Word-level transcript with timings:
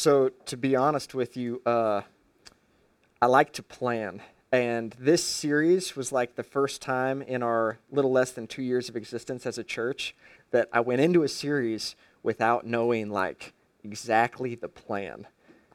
So, 0.00 0.30
to 0.46 0.56
be 0.56 0.76
honest 0.76 1.14
with 1.14 1.36
you, 1.36 1.60
uh, 1.66 2.00
I 3.20 3.26
like 3.26 3.52
to 3.52 3.62
plan. 3.62 4.22
And 4.50 4.96
this 4.98 5.22
series 5.22 5.94
was 5.94 6.10
like 6.10 6.36
the 6.36 6.42
first 6.42 6.80
time 6.80 7.20
in 7.20 7.42
our 7.42 7.78
little 7.90 8.10
less 8.10 8.30
than 8.32 8.46
two 8.46 8.62
years 8.62 8.88
of 8.88 8.96
existence 8.96 9.44
as 9.44 9.58
a 9.58 9.62
church 9.62 10.16
that 10.52 10.70
I 10.72 10.80
went 10.80 11.02
into 11.02 11.22
a 11.22 11.28
series 11.28 11.96
without 12.22 12.66
knowing 12.66 13.10
like 13.10 13.52
exactly 13.84 14.54
the 14.54 14.70
plan. 14.70 15.26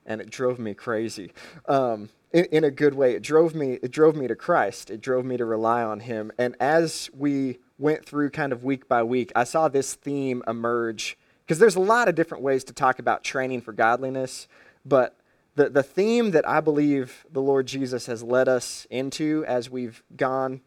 And 0.08 0.20
it 0.22 0.32
drove 0.32 0.57
me 0.57 0.73
crazy. 0.73 1.32
Um, 1.68 2.10
in, 2.34 2.46
in 2.46 2.64
a 2.64 2.71
good 2.71 2.96
way. 2.96 3.14
It 3.14 3.21
drove 3.21 3.54
me, 3.54 3.73
it 3.84 3.92
drove 3.92 4.16
me 4.16 4.26
to 4.26 4.36
Christ. 4.36 4.89
It 4.89 5.02
drove 5.02 5.23
me 5.23 5.38
to 5.38 5.46
rely 5.46 5.84
on 5.84 6.00
him. 6.00 6.32
And 6.39 6.55
as 6.60 7.12
we 7.14 7.60
went 7.78 8.04
through 8.04 8.32
kind 8.32 8.52
of 8.52 8.64
week 8.64 8.88
by 8.88 9.04
week, 9.04 9.32
I 9.36 9.44
saw 9.44 9.68
this 9.68 9.94
theme 9.94 10.42
emerge 10.48 11.16
because 11.46 11.59
there's 11.59 11.75
a 11.75 11.82
lot 11.82 12.09
of 12.09 12.16
different 12.16 12.43
ways 12.43 12.64
to 12.66 12.73
talk 12.73 13.00
about 13.00 13.23
training 13.23 13.62
for 13.62 13.71
godliness, 13.71 14.48
but 14.84 15.16
the, 15.55 15.70
the 15.70 15.84
theme 15.84 16.31
that 16.31 16.48
I 16.48 16.59
believe 16.59 17.26
the 17.31 17.41
Lord 17.41 17.67
Jesus 17.67 18.08
has 18.08 18.23
led 18.23 18.49
us 18.49 18.88
into 18.90 19.45
as 19.48 19.70
we've 19.70 20.03
gone 20.16 20.62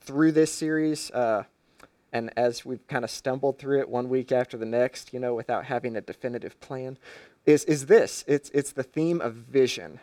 through 0.00 0.32
this 0.32 0.52
series, 0.52 1.10
uh, 1.12 1.44
and 2.12 2.30
as 2.36 2.64
we've 2.64 2.86
kind 2.88 3.04
of 3.04 3.10
stumbled 3.10 3.58
through 3.58 3.80
it 3.80 3.88
one 3.88 4.08
week 4.08 4.32
after 4.32 4.56
the 4.56 4.66
next, 4.66 5.12
you 5.12 5.20
know, 5.20 5.34
without 5.34 5.66
having 5.66 5.96
a 5.96 6.00
definitive 6.00 6.60
plan, 6.60 6.98
is, 7.46 7.64
is 7.64 7.86
this 7.86 8.24
it's, 8.26 8.50
it's 8.50 8.72
the 8.72 8.82
theme 8.82 9.20
of 9.20 9.34
vision. 9.34 10.00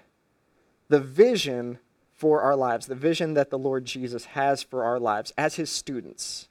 The 0.88 1.00
vision 1.00 1.80
for 2.14 2.42
our 2.42 2.56
lives, 2.56 2.88
the 2.88 2.96
vision 2.96 3.34
that 3.36 3.50
the 3.50 3.60
Lord 3.60 3.86
Jesus 3.86 4.26
has 4.26 4.64
for 4.64 4.84
our 4.84 5.00
lives 5.00 5.32
as 5.38 5.56
his 5.56 5.70
students, 5.70 6.50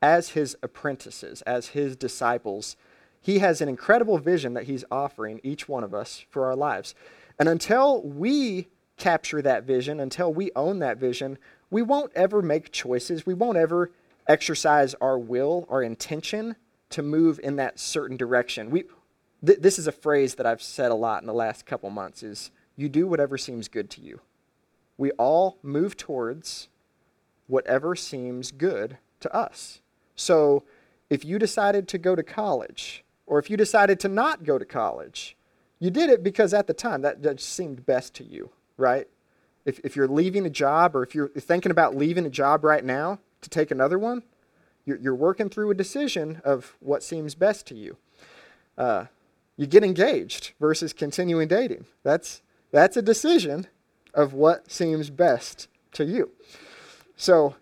as 0.00 0.30
his 0.30 0.56
apprentices, 0.62 1.42
as 1.42 1.68
his 1.68 1.96
disciples. 1.96 2.76
He 3.20 3.38
has 3.40 3.60
an 3.60 3.68
incredible 3.68 4.18
vision 4.18 4.54
that 4.54 4.64
he's 4.64 4.84
offering 4.90 5.40
each 5.42 5.68
one 5.68 5.84
of 5.84 5.94
us 5.94 6.24
for 6.30 6.46
our 6.46 6.56
lives. 6.56 6.94
And 7.38 7.48
until 7.48 8.02
we 8.02 8.68
capture 8.96 9.42
that 9.42 9.64
vision, 9.64 10.00
until 10.00 10.32
we 10.32 10.50
own 10.56 10.78
that 10.80 10.98
vision, 10.98 11.38
we 11.70 11.82
won't 11.82 12.12
ever 12.14 12.42
make 12.42 12.72
choices. 12.72 13.26
We 13.26 13.34
won't 13.34 13.58
ever 13.58 13.90
exercise 14.26 14.94
our 15.00 15.18
will, 15.18 15.66
our 15.68 15.82
intention 15.82 16.56
to 16.90 17.02
move 17.02 17.40
in 17.42 17.56
that 17.56 17.78
certain 17.78 18.16
direction. 18.16 18.70
We, 18.70 18.84
th- 19.44 19.60
this 19.60 19.78
is 19.78 19.86
a 19.86 19.92
phrase 19.92 20.34
that 20.36 20.46
I've 20.46 20.62
said 20.62 20.90
a 20.90 20.94
lot 20.94 21.22
in 21.22 21.26
the 21.26 21.34
last 21.34 21.66
couple 21.66 21.90
months 21.90 22.22
is 22.22 22.50
you 22.76 22.88
do 22.88 23.06
whatever 23.06 23.38
seems 23.38 23.68
good 23.68 23.90
to 23.90 24.00
you. 24.00 24.20
We 24.98 25.10
all 25.12 25.58
move 25.62 25.96
towards 25.96 26.68
whatever 27.46 27.94
seems 27.94 28.50
good 28.50 28.98
to 29.20 29.34
us. 29.34 29.80
So 30.14 30.64
if 31.08 31.24
you 31.24 31.38
decided 31.38 31.88
to 31.88 31.98
go 31.98 32.14
to 32.14 32.22
college, 32.22 33.04
or 33.30 33.38
if 33.38 33.48
you 33.48 33.56
decided 33.56 34.00
to 34.00 34.08
not 34.08 34.42
go 34.42 34.58
to 34.58 34.64
college, 34.64 35.36
you 35.78 35.88
did 35.88 36.10
it 36.10 36.24
because 36.24 36.52
at 36.52 36.66
the 36.66 36.74
time 36.74 37.00
that, 37.02 37.22
that 37.22 37.40
seemed 37.40 37.86
best 37.86 38.12
to 38.14 38.24
you, 38.24 38.50
right? 38.76 39.06
If, 39.64 39.78
if 39.84 39.94
you're 39.94 40.08
leaving 40.08 40.44
a 40.46 40.50
job 40.50 40.96
or 40.96 41.04
if 41.04 41.14
you're 41.14 41.28
thinking 41.28 41.70
about 41.70 41.96
leaving 41.96 42.26
a 42.26 42.30
job 42.30 42.64
right 42.64 42.84
now 42.84 43.20
to 43.42 43.48
take 43.48 43.70
another 43.70 44.00
one, 44.00 44.24
you're, 44.84 44.98
you're 44.98 45.14
working 45.14 45.48
through 45.48 45.70
a 45.70 45.74
decision 45.74 46.42
of 46.44 46.76
what 46.80 47.04
seems 47.04 47.36
best 47.36 47.66
to 47.68 47.76
you. 47.76 47.98
Uh, 48.76 49.04
you 49.56 49.68
get 49.68 49.84
engaged 49.84 50.50
versus 50.58 50.92
continuing 50.92 51.46
dating. 51.46 51.86
That's, 52.02 52.42
that's 52.72 52.96
a 52.96 53.02
decision 53.02 53.68
of 54.12 54.34
what 54.34 54.72
seems 54.72 55.08
best 55.08 55.68
to 55.92 56.04
you. 56.04 56.32
So, 57.14 57.54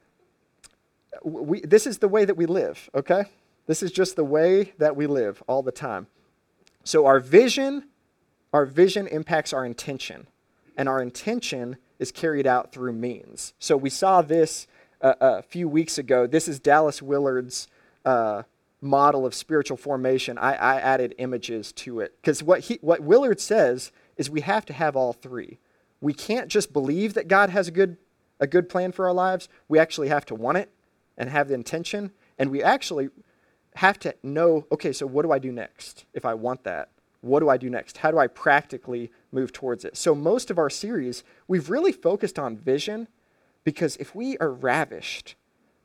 we, 1.22 1.60
this 1.60 1.86
is 1.86 1.98
the 1.98 2.08
way 2.08 2.24
that 2.24 2.38
we 2.38 2.46
live, 2.46 2.88
okay? 2.94 3.24
This 3.68 3.84
is 3.84 3.92
just 3.92 4.16
the 4.16 4.24
way 4.24 4.72
that 4.78 4.96
we 4.96 5.06
live 5.06 5.40
all 5.46 5.62
the 5.62 5.70
time. 5.70 6.08
So, 6.82 7.06
our 7.06 7.20
vision 7.20 7.84
our 8.52 8.64
vision 8.64 9.06
impacts 9.06 9.52
our 9.52 9.64
intention, 9.64 10.26
and 10.76 10.88
our 10.88 11.02
intention 11.02 11.76
is 11.98 12.10
carried 12.10 12.46
out 12.46 12.72
through 12.72 12.92
means. 12.92 13.52
So 13.58 13.76
we 13.76 13.90
saw 13.90 14.22
this 14.22 14.66
uh, 15.02 15.14
a 15.20 15.42
few 15.42 15.68
weeks 15.68 15.98
ago. 15.98 16.26
This 16.26 16.48
is 16.48 16.58
Dallas 16.58 17.02
Willard's 17.02 17.68
uh, 18.04 18.44
model 18.80 19.26
of 19.26 19.34
spiritual 19.34 19.76
formation. 19.76 20.38
I, 20.38 20.54
I 20.54 20.80
added 20.80 21.14
images 21.18 21.72
to 21.72 22.00
it 22.00 22.14
because 22.22 22.42
what 22.42 22.60
he, 22.60 22.78
what 22.80 23.00
Willard 23.00 23.40
says 23.40 23.92
is 24.16 24.30
we 24.30 24.40
have 24.40 24.64
to 24.66 24.72
have 24.72 24.96
all 24.96 25.12
three. 25.12 25.58
We 26.00 26.14
can't 26.14 26.48
just 26.48 26.72
believe 26.72 27.14
that 27.14 27.28
God 27.28 27.50
has 27.50 27.68
a 27.68 27.72
good 27.72 27.96
a 28.40 28.46
good 28.46 28.68
plan 28.68 28.92
for 28.92 29.06
our 29.06 29.12
lives. 29.12 29.48
We 29.68 29.78
actually 29.80 30.08
have 30.08 30.24
to 30.26 30.34
want 30.34 30.58
it 30.58 30.70
and 31.18 31.28
have 31.28 31.48
the 31.48 31.54
intention, 31.54 32.12
and 32.38 32.50
we 32.50 32.62
actually 32.62 33.10
have 33.78 33.98
to 34.00 34.14
know. 34.22 34.66
Okay, 34.70 34.92
so 34.92 35.06
what 35.06 35.22
do 35.22 35.32
I 35.32 35.38
do 35.38 35.52
next 35.52 36.04
if 36.14 36.24
I 36.24 36.34
want 36.34 36.64
that? 36.64 36.90
what 37.20 37.40
do 37.40 37.48
I 37.48 37.56
do 37.56 37.68
next? 37.68 37.98
How 37.98 38.10
do 38.10 38.18
I 38.18 38.26
practically 38.26 39.10
move 39.32 39.52
towards 39.52 39.84
it? 39.84 39.96
So, 39.96 40.14
most 40.14 40.50
of 40.50 40.58
our 40.58 40.70
series, 40.70 41.24
we've 41.46 41.70
really 41.70 41.92
focused 41.92 42.38
on 42.38 42.56
vision 42.56 43.08
because 43.64 43.96
if 43.96 44.14
we 44.14 44.36
are 44.38 44.52
ravished 44.52 45.34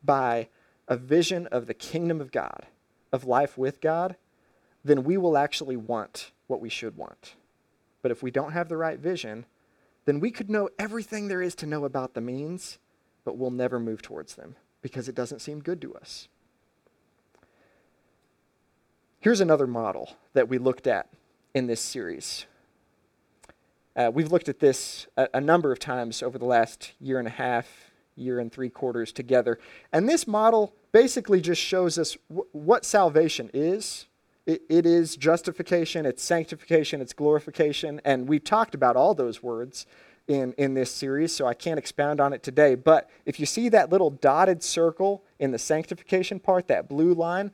by 0.03 0.49
a 0.87 0.95
vision 0.97 1.47
of 1.47 1.65
the 1.65 1.73
kingdom 1.73 2.21
of 2.21 2.31
God, 2.31 2.67
of 3.11 3.25
life 3.25 3.57
with 3.57 3.81
God, 3.81 4.15
then 4.83 5.03
we 5.03 5.17
will 5.17 5.37
actually 5.37 5.77
want 5.77 6.31
what 6.47 6.61
we 6.61 6.69
should 6.69 6.97
want. 6.97 7.35
But 8.01 8.11
if 8.11 8.21
we 8.21 8.31
don't 8.31 8.51
have 8.51 8.69
the 8.69 8.77
right 8.77 8.99
vision, 8.99 9.45
then 10.05 10.19
we 10.19 10.29
could 10.29 10.49
know 10.49 10.69
everything 10.77 11.27
there 11.27 11.41
is 11.41 11.55
to 11.55 11.65
know 11.65 11.85
about 11.85 12.13
the 12.13 12.21
means, 12.21 12.79
but 13.23 13.37
we'll 13.37 13.51
never 13.51 13.79
move 13.79 14.01
towards 14.01 14.35
them 14.35 14.55
because 14.81 15.07
it 15.07 15.15
doesn't 15.15 15.39
seem 15.39 15.61
good 15.61 15.81
to 15.81 15.95
us. 15.95 16.27
Here's 19.23 19.39
another 19.39 19.67
model 19.67 20.17
that 20.33 20.49
we 20.49 20.57
looked 20.57 20.85
at 20.85 21.07
in 21.53 21.65
this 21.65 21.79
series. 21.79 22.45
Uh, 23.95 24.11
we've 24.13 24.33
looked 24.33 24.49
at 24.49 24.59
this 24.59 25.07
a, 25.15 25.29
a, 25.35 25.39
number 25.39 25.71
of 25.71 25.79
times 25.79 26.21
over 26.21 26.37
the 26.37 26.43
last 26.43 26.91
year 26.99 27.19
and 27.19 27.27
a 27.29 27.31
half, 27.31 27.89
year 28.17 28.41
and 28.41 28.51
three 28.51 28.67
quarters 28.67 29.13
together. 29.13 29.59
And 29.93 30.09
this 30.09 30.27
model 30.27 30.73
basically 30.91 31.39
just 31.39 31.61
shows 31.61 31.97
us 31.97 32.17
w- 32.27 32.49
what 32.51 32.83
salvation 32.83 33.49
is. 33.53 34.07
It, 34.45 34.63
it 34.67 34.85
is 34.85 35.15
justification, 35.15 36.05
it's 36.05 36.21
sanctification, 36.21 36.99
it's 36.99 37.13
glorification. 37.13 38.01
And 38.03 38.27
we've 38.27 38.43
talked 38.43 38.75
about 38.75 38.97
all 38.97 39.13
those 39.13 39.41
words 39.41 39.85
in, 40.27 40.51
in 40.57 40.73
this 40.73 40.91
series, 40.91 41.33
so 41.33 41.47
I 41.47 41.53
can't 41.53 41.79
expound 41.79 42.19
on 42.19 42.33
it 42.33 42.43
today. 42.43 42.75
But 42.75 43.09
if 43.25 43.39
you 43.39 43.45
see 43.45 43.69
that 43.69 43.89
little 43.89 44.09
dotted 44.09 44.61
circle 44.61 45.23
in 45.39 45.51
the 45.51 45.59
sanctification 45.59 46.41
part, 46.41 46.67
that 46.67 46.89
blue 46.89 47.13
line, 47.13 47.51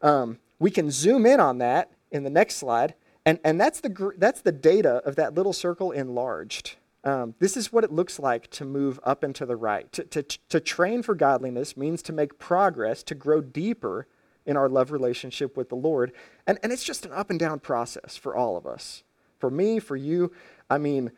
um, 0.00 0.38
we 0.62 0.70
can 0.70 0.90
zoom 0.90 1.26
in 1.26 1.40
on 1.40 1.58
that 1.58 1.90
in 2.10 2.22
the 2.22 2.30
next 2.30 2.56
slide 2.56 2.94
and, 3.24 3.38
and 3.44 3.60
that's, 3.60 3.80
the, 3.80 4.12
that's 4.18 4.40
the 4.40 4.52
data 4.52 4.96
of 5.04 5.16
that 5.16 5.34
little 5.34 5.52
circle 5.52 5.92
enlarged. 5.92 6.76
Um, 7.04 7.34
this 7.38 7.56
is 7.56 7.72
what 7.72 7.84
it 7.84 7.92
looks 7.92 8.18
like 8.18 8.48
to 8.50 8.64
move 8.64 8.98
up 9.04 9.22
and 9.22 9.34
to 9.36 9.46
the 9.46 9.56
right. 9.56 9.90
To, 9.92 10.04
to, 10.04 10.22
to 10.22 10.60
train 10.60 11.02
for 11.02 11.14
godliness 11.14 11.76
means 11.76 12.02
to 12.02 12.12
make 12.12 12.38
progress, 12.38 13.02
to 13.04 13.14
grow 13.14 13.40
deeper 13.40 14.06
in 14.44 14.56
our 14.56 14.68
love 14.68 14.90
relationship 14.90 15.56
with 15.56 15.68
the 15.68 15.76
Lord. 15.76 16.12
And, 16.46 16.58
and 16.62 16.72
it's 16.72 16.84
just 16.84 17.06
an 17.06 17.12
up 17.12 17.30
and 17.30 17.38
down 17.38 17.60
process 17.60 18.16
for 18.16 18.36
all 18.36 18.56
of 18.56 18.66
us. 18.66 19.04
For 19.38 19.50
me, 19.50 19.78
for 19.78 19.96
you, 19.96 20.32
I 20.70 20.78
mean, 20.78 21.12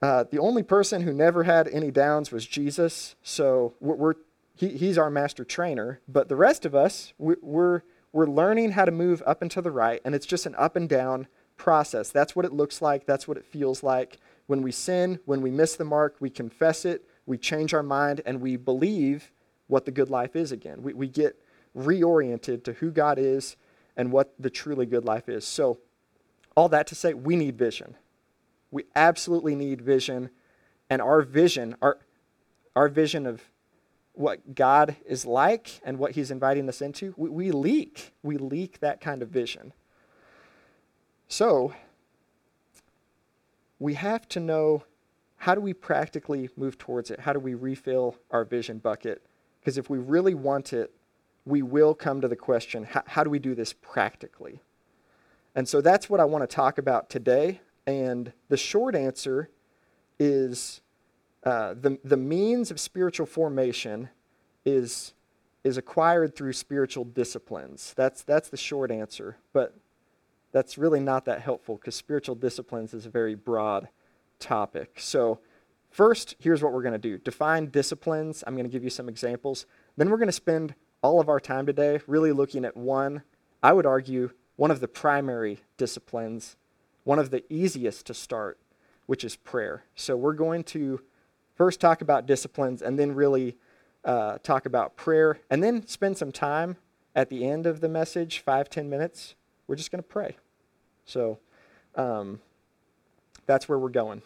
uh, 0.00 0.24
the 0.30 0.38
only 0.38 0.64
person 0.64 1.02
who 1.02 1.12
never 1.12 1.44
had 1.44 1.68
any 1.68 1.92
downs 1.92 2.32
was 2.32 2.46
Jesus. 2.46 3.14
So 3.22 3.74
we're, 3.80 3.94
we're 3.94 4.14
he, 4.56 4.76
he's 4.76 4.98
our 4.98 5.10
master 5.10 5.44
trainer. 5.44 6.00
But 6.08 6.28
the 6.28 6.36
rest 6.36 6.64
of 6.64 6.74
us, 6.74 7.12
we, 7.18 7.36
we're 7.40 7.82
we're 8.12 8.26
learning 8.26 8.72
how 8.72 8.84
to 8.84 8.90
move 8.90 9.22
up 9.26 9.42
and 9.42 9.50
to 9.52 9.62
the 9.62 9.70
right, 9.70 10.00
and 10.04 10.14
it's 10.14 10.26
just 10.26 10.46
an 10.46 10.54
up 10.56 10.76
and 10.76 10.88
down 10.88 11.26
process. 11.56 12.10
That's 12.10 12.36
what 12.36 12.44
it 12.44 12.52
looks 12.52 12.82
like. 12.82 13.06
That's 13.06 13.26
what 13.26 13.36
it 13.36 13.44
feels 13.44 13.82
like. 13.82 14.18
When 14.46 14.62
we 14.62 14.72
sin, 14.72 15.20
when 15.24 15.40
we 15.40 15.50
miss 15.50 15.76
the 15.76 15.84
mark, 15.84 16.16
we 16.20 16.28
confess 16.28 16.84
it, 16.84 17.08
we 17.26 17.38
change 17.38 17.72
our 17.72 17.82
mind, 17.82 18.20
and 18.26 18.40
we 18.40 18.56
believe 18.56 19.30
what 19.66 19.84
the 19.84 19.90
good 19.90 20.10
life 20.10 20.36
is 20.36 20.52
again. 20.52 20.82
We, 20.82 20.92
we 20.92 21.08
get 21.08 21.40
reoriented 21.76 22.64
to 22.64 22.74
who 22.74 22.90
God 22.90 23.18
is 23.18 23.56
and 23.96 24.12
what 24.12 24.34
the 24.38 24.50
truly 24.50 24.86
good 24.86 25.04
life 25.04 25.28
is. 25.28 25.46
So, 25.46 25.78
all 26.54 26.68
that 26.68 26.86
to 26.88 26.94
say, 26.94 27.14
we 27.14 27.36
need 27.36 27.56
vision. 27.56 27.96
We 28.70 28.84
absolutely 28.94 29.54
need 29.54 29.80
vision. 29.80 30.30
And 30.90 31.00
our 31.00 31.22
vision, 31.22 31.76
our, 31.80 31.98
our 32.76 32.88
vision 32.88 33.26
of 33.26 33.42
what 34.14 34.54
God 34.54 34.96
is 35.06 35.24
like 35.24 35.80
and 35.84 35.98
what 35.98 36.12
He's 36.12 36.30
inviting 36.30 36.68
us 36.68 36.82
into, 36.82 37.14
we, 37.16 37.30
we 37.30 37.50
leak. 37.50 38.12
We 38.22 38.36
leak 38.36 38.80
that 38.80 39.00
kind 39.00 39.22
of 39.22 39.28
vision. 39.28 39.72
So, 41.28 41.72
we 43.78 43.94
have 43.94 44.28
to 44.28 44.40
know 44.40 44.84
how 45.36 45.54
do 45.56 45.60
we 45.60 45.74
practically 45.74 46.50
move 46.56 46.78
towards 46.78 47.10
it? 47.10 47.20
How 47.20 47.32
do 47.32 47.40
we 47.40 47.54
refill 47.54 48.16
our 48.30 48.44
vision 48.44 48.78
bucket? 48.78 49.22
Because 49.60 49.76
if 49.76 49.90
we 49.90 49.98
really 49.98 50.34
want 50.34 50.72
it, 50.72 50.92
we 51.44 51.62
will 51.62 51.94
come 51.94 52.20
to 52.20 52.28
the 52.28 52.36
question 52.36 52.84
how, 52.84 53.02
how 53.06 53.24
do 53.24 53.30
we 53.30 53.40
do 53.40 53.54
this 53.54 53.72
practically? 53.72 54.60
And 55.54 55.68
so 55.68 55.80
that's 55.80 56.08
what 56.08 56.20
I 56.20 56.24
want 56.24 56.48
to 56.48 56.54
talk 56.54 56.78
about 56.78 57.10
today. 57.10 57.60
And 57.86 58.32
the 58.48 58.56
short 58.56 58.94
answer 58.94 59.50
is 60.18 60.80
uh, 61.44 61.74
the, 61.74 61.98
the 62.04 62.16
means 62.16 62.70
of 62.70 62.78
spiritual 62.78 63.26
formation 63.26 64.08
is, 64.64 65.14
is 65.64 65.76
acquired 65.76 66.36
through 66.36 66.52
spiritual 66.52 67.04
disciplines. 67.04 67.94
That's, 67.96 68.22
that's 68.22 68.48
the 68.48 68.56
short 68.56 68.90
answer. 68.90 69.36
But 69.52 69.74
that's 70.52 70.78
really 70.78 71.00
not 71.00 71.24
that 71.24 71.40
helpful 71.40 71.76
because 71.76 71.96
spiritual 71.96 72.34
disciplines 72.34 72.94
is 72.94 73.06
a 73.06 73.10
very 73.10 73.34
broad 73.34 73.88
topic. 74.38 74.98
So, 74.98 75.40
first, 75.90 76.36
here's 76.38 76.62
what 76.62 76.72
we're 76.72 76.82
going 76.82 76.92
to 76.92 76.98
do 76.98 77.18
define 77.18 77.66
disciplines. 77.70 78.44
I'm 78.46 78.54
going 78.54 78.66
to 78.66 78.70
give 78.70 78.84
you 78.84 78.90
some 78.90 79.08
examples. 79.08 79.66
Then, 79.96 80.10
we're 80.10 80.18
going 80.18 80.28
to 80.28 80.32
spend 80.32 80.74
all 81.02 81.20
of 81.20 81.28
our 81.28 81.40
time 81.40 81.66
today 81.66 82.00
really 82.06 82.32
looking 82.32 82.64
at 82.64 82.76
one, 82.76 83.22
I 83.62 83.72
would 83.72 83.86
argue, 83.86 84.30
one 84.56 84.70
of 84.70 84.80
the 84.80 84.88
primary 84.88 85.60
disciplines, 85.76 86.56
one 87.04 87.18
of 87.18 87.30
the 87.30 87.42
easiest 87.52 88.06
to 88.06 88.14
start, 88.14 88.60
which 89.06 89.24
is 89.24 89.36
prayer. 89.36 89.84
So, 89.94 90.16
we're 90.16 90.34
going 90.34 90.64
to 90.64 91.00
first 91.54 91.80
talk 91.80 92.00
about 92.02 92.26
disciplines 92.26 92.82
and 92.82 92.98
then 92.98 93.14
really 93.14 93.56
uh, 94.04 94.38
talk 94.42 94.66
about 94.66 94.96
prayer 94.96 95.38
and 95.50 95.62
then 95.62 95.86
spend 95.86 96.18
some 96.18 96.32
time 96.32 96.76
at 97.14 97.28
the 97.28 97.46
end 97.46 97.66
of 97.66 97.80
the 97.80 97.88
message, 97.88 98.40
five, 98.40 98.68
ten 98.68 98.88
minutes. 98.88 99.34
We're 99.66 99.76
just 99.76 99.90
going 99.90 100.02
to 100.02 100.08
pray. 100.08 100.36
So 101.04 101.38
um, 101.94 102.40
that's 103.46 103.68
where 103.68 103.78
we're 103.78 103.90
going. 103.90 104.22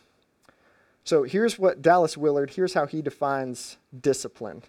So 1.04 1.22
here's 1.22 1.58
what 1.58 1.82
Dallas 1.82 2.16
Willard, 2.16 2.50
here's 2.50 2.74
how 2.74 2.86
he 2.86 3.00
defines 3.00 3.76
discipline. 4.00 4.62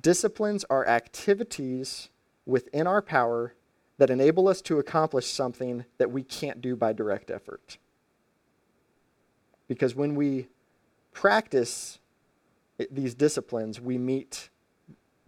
Disciplines 0.00 0.64
are 0.68 0.86
activities 0.86 2.10
within 2.44 2.86
our 2.86 3.00
power 3.00 3.54
that 3.96 4.10
enable 4.10 4.48
us 4.48 4.60
to 4.62 4.78
accomplish 4.78 5.26
something 5.26 5.84
that 5.98 6.10
we 6.10 6.22
can't 6.22 6.60
do 6.60 6.76
by 6.76 6.92
direct 6.92 7.30
effort. 7.30 7.78
Because 9.68 9.94
when 9.94 10.14
we 10.14 10.48
practice 11.14 11.98
these 12.90 13.14
disciplines, 13.14 13.80
we 13.80 13.96
meet 13.96 14.50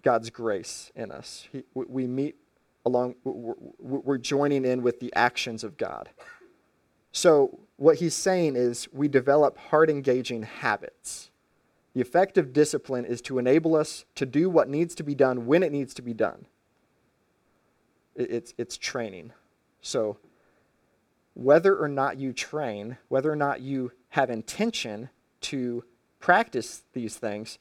God's 0.02 0.30
grace 0.30 0.92
in 0.94 1.10
us. 1.10 1.48
He, 1.50 1.64
we 1.74 2.06
meet 2.06 2.36
along, 2.84 3.14
we're 3.24 4.18
joining 4.18 4.64
in 4.64 4.82
with 4.82 5.00
the 5.00 5.12
actions 5.14 5.64
of 5.64 5.76
God. 5.76 6.10
So, 7.12 7.60
what 7.76 7.96
he's 7.96 8.14
saying 8.14 8.56
is 8.56 8.88
we 8.92 9.08
develop 9.08 9.58
heart 9.58 9.90
engaging 9.90 10.42
habits. 10.42 11.30
The 11.94 12.00
effect 12.00 12.36
of 12.36 12.52
discipline 12.52 13.04
is 13.04 13.20
to 13.22 13.38
enable 13.38 13.74
us 13.74 14.04
to 14.16 14.26
do 14.26 14.50
what 14.50 14.68
needs 14.68 14.94
to 14.96 15.02
be 15.02 15.14
done 15.14 15.46
when 15.46 15.62
it 15.62 15.72
needs 15.72 15.94
to 15.94 16.02
be 16.02 16.12
done. 16.12 16.46
It's, 18.14 18.54
it's 18.58 18.76
training. 18.76 19.32
So, 19.80 20.18
whether 21.34 21.76
or 21.76 21.88
not 21.88 22.18
you 22.18 22.32
train, 22.32 22.98
whether 23.08 23.30
or 23.30 23.36
not 23.36 23.60
you 23.60 23.92
have 24.10 24.30
intention 24.30 25.10
to 25.46 25.84
practice 26.18 26.82
these 26.92 27.16
things, 27.16 27.58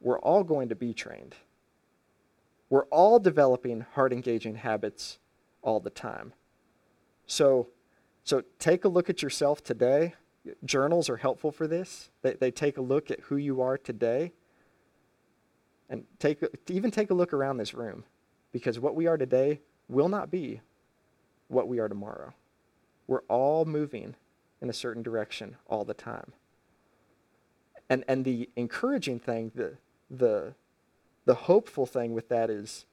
we're 0.00 0.18
all 0.20 0.42
going 0.42 0.68
to 0.68 0.74
be 0.74 0.94
trained. 0.94 1.34
We're 2.70 2.86
all 2.86 3.18
developing 3.18 3.80
heart 3.80 4.12
engaging 4.12 4.56
habits 4.56 5.18
all 5.62 5.80
the 5.80 5.90
time. 5.90 6.32
So, 7.26 7.68
so 8.24 8.42
take 8.58 8.84
a 8.84 8.88
look 8.88 9.10
at 9.10 9.22
yourself 9.22 9.62
today. 9.62 10.14
Journals 10.64 11.10
are 11.10 11.16
helpful 11.16 11.52
for 11.52 11.66
this. 11.66 12.10
They, 12.22 12.34
they 12.34 12.50
take 12.50 12.78
a 12.78 12.82
look 12.82 13.10
at 13.10 13.20
who 13.20 13.36
you 13.36 13.60
are 13.60 13.76
today. 13.76 14.32
And 15.90 16.04
take, 16.18 16.42
even 16.68 16.90
take 16.90 17.10
a 17.10 17.14
look 17.14 17.32
around 17.32 17.58
this 17.58 17.74
room 17.74 18.04
because 18.50 18.80
what 18.80 18.94
we 18.94 19.06
are 19.06 19.16
today 19.16 19.60
will 19.88 20.08
not 20.08 20.30
be 20.30 20.60
what 21.48 21.68
we 21.68 21.78
are 21.78 21.88
tomorrow. 21.88 22.32
We're 23.06 23.22
all 23.28 23.64
moving 23.64 24.16
in 24.60 24.70
a 24.70 24.72
certain 24.72 25.02
direction 25.02 25.56
all 25.66 25.84
the 25.84 25.94
time. 25.94 26.32
And, 27.88 28.04
and 28.08 28.24
the 28.24 28.48
encouraging 28.56 29.20
thing, 29.20 29.52
the, 29.54 29.74
the, 30.10 30.54
the 31.24 31.34
hopeful 31.34 31.86
thing 31.86 32.14
with 32.14 32.28
that 32.28 32.50
is 32.50 32.86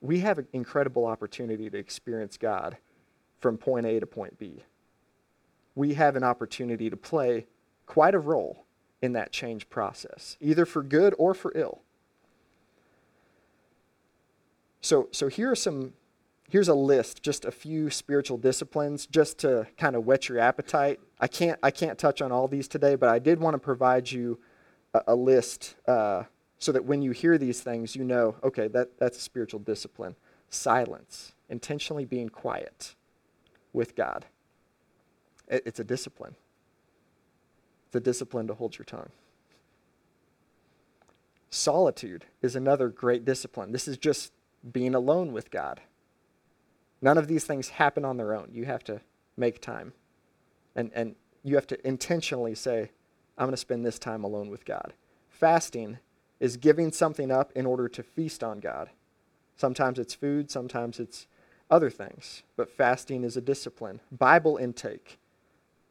we 0.00 0.20
have 0.20 0.38
an 0.38 0.46
incredible 0.52 1.06
opportunity 1.06 1.68
to 1.68 1.78
experience 1.78 2.36
God 2.36 2.76
from 3.38 3.58
point 3.58 3.86
A 3.86 4.00
to 4.00 4.06
point 4.06 4.38
B. 4.38 4.64
We 5.74 5.94
have 5.94 6.16
an 6.16 6.24
opportunity 6.24 6.90
to 6.90 6.96
play 6.96 7.46
quite 7.86 8.14
a 8.14 8.18
role 8.18 8.64
in 9.02 9.12
that 9.14 9.32
change 9.32 9.68
process, 9.70 10.36
either 10.40 10.66
for 10.66 10.82
good 10.82 11.14
or 11.18 11.34
for 11.34 11.52
ill. 11.54 11.80
So, 14.80 15.08
so 15.10 15.28
here 15.28 15.50
are 15.50 15.56
some 15.56 15.92
here's 16.50 16.68
a 16.68 16.74
list, 16.74 17.22
just 17.22 17.44
a 17.44 17.50
few 17.50 17.88
spiritual 17.90 18.36
disciplines, 18.36 19.06
just 19.06 19.38
to 19.38 19.66
kind 19.78 19.96
of 19.96 20.04
whet 20.04 20.28
your 20.28 20.38
appetite. 20.38 21.00
I 21.20 21.28
can't, 21.28 21.58
I 21.62 21.70
can't 21.70 21.98
touch 21.98 22.20
on 22.20 22.32
all 22.32 22.48
these 22.48 22.68
today, 22.68 22.96
but 22.96 23.08
I 23.08 23.18
did 23.18 23.40
want 23.40 23.54
to 23.54 23.58
provide 23.58 24.10
you 24.10 24.38
a, 24.92 25.02
a 25.08 25.14
list 25.14 25.76
uh, 25.86 26.24
so 26.58 26.72
that 26.72 26.84
when 26.84 27.02
you 27.02 27.12
hear 27.12 27.38
these 27.38 27.60
things, 27.60 27.94
you 27.94 28.04
know, 28.04 28.34
okay, 28.42 28.68
that, 28.68 28.98
that's 28.98 29.16
a 29.16 29.20
spiritual 29.20 29.60
discipline. 29.60 30.16
Silence, 30.50 31.32
intentionally 31.48 32.04
being 32.04 32.28
quiet 32.28 32.96
with 33.72 33.94
God. 33.94 34.26
It, 35.48 35.62
it's 35.64 35.80
a 35.80 35.84
discipline. 35.84 36.34
It's 37.86 37.96
a 37.96 38.00
discipline 38.00 38.48
to 38.48 38.54
hold 38.54 38.76
your 38.76 38.84
tongue. 38.84 39.10
Solitude 41.50 42.26
is 42.42 42.54
another 42.54 42.88
great 42.88 43.24
discipline. 43.24 43.72
This 43.72 43.88
is 43.88 43.96
just 43.96 44.32
being 44.72 44.94
alone 44.94 45.32
with 45.32 45.50
God. 45.50 45.80
None 47.02 47.18
of 47.18 47.28
these 47.28 47.44
things 47.44 47.70
happen 47.70 48.04
on 48.04 48.16
their 48.16 48.34
own. 48.34 48.50
You 48.52 48.66
have 48.66 48.84
to 48.84 49.00
make 49.36 49.60
time. 49.60 49.92
And, 50.76 50.90
and 50.94 51.14
you 51.42 51.54
have 51.54 51.66
to 51.68 51.86
intentionally 51.86 52.54
say, 52.54 52.90
I'm 53.38 53.46
going 53.46 53.52
to 53.52 53.56
spend 53.56 53.84
this 53.84 53.98
time 53.98 54.22
alone 54.22 54.50
with 54.50 54.64
God. 54.64 54.92
Fasting 55.28 55.98
is 56.38 56.56
giving 56.56 56.92
something 56.92 57.30
up 57.30 57.52
in 57.54 57.66
order 57.66 57.88
to 57.88 58.02
feast 58.02 58.44
on 58.44 58.60
God. 58.60 58.90
Sometimes 59.56 59.98
it's 59.98 60.14
food, 60.14 60.50
sometimes 60.50 60.98
it's 60.98 61.26
other 61.70 61.90
things. 61.90 62.42
But 62.56 62.70
fasting 62.70 63.24
is 63.24 63.36
a 63.36 63.40
discipline. 63.40 64.00
Bible 64.10 64.56
intake 64.56 65.18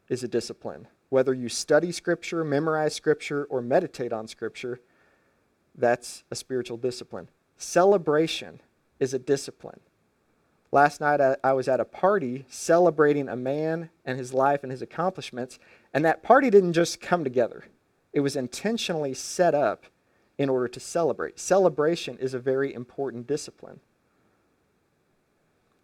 is 0.10 0.24
a 0.24 0.28
discipline. 0.28 0.88
Whether 1.10 1.34
you 1.34 1.50
study 1.50 1.92
Scripture, 1.92 2.44
memorize 2.44 2.94
Scripture, 2.94 3.46
or 3.46 3.62
meditate 3.62 4.14
on 4.14 4.28
Scripture, 4.28 4.80
that's 5.76 6.24
a 6.30 6.36
spiritual 6.36 6.78
discipline. 6.78 7.30
Celebration 7.58 8.62
is 9.00 9.14
a 9.14 9.20
discipline. 9.20 9.80
Last 10.72 11.02
night, 11.02 11.20
I, 11.20 11.36
I, 11.44 11.54
was 11.54 11.68
at 11.68 11.80
a 11.80 11.86
party 11.86 12.46
celebrating 12.48 13.28
a 13.28 13.36
man 13.36 13.90
and 14.06 14.20
his 14.20 14.34
life 14.34 14.62
and 14.62 14.72
his 14.72 14.84
accomplishments, 14.84 15.58
and 15.94 16.06
that 16.06 16.22
party 16.22 16.52
didn't 16.52 16.74
just 16.74 17.02
come 17.02 17.24
together. 17.24 17.66
It 18.14 18.20
was 18.20 18.36
intentionally 18.36 19.16
set 19.16 19.56
up 19.56 19.86
in 20.38 20.48
order 20.48 20.68
to 20.68 20.80
celebrate. 20.80 21.40
Celebration 21.40 22.18
is 22.20 22.34
a 22.34 22.40
very 22.40 22.74
important 22.74 23.26
discipline. 23.26 23.80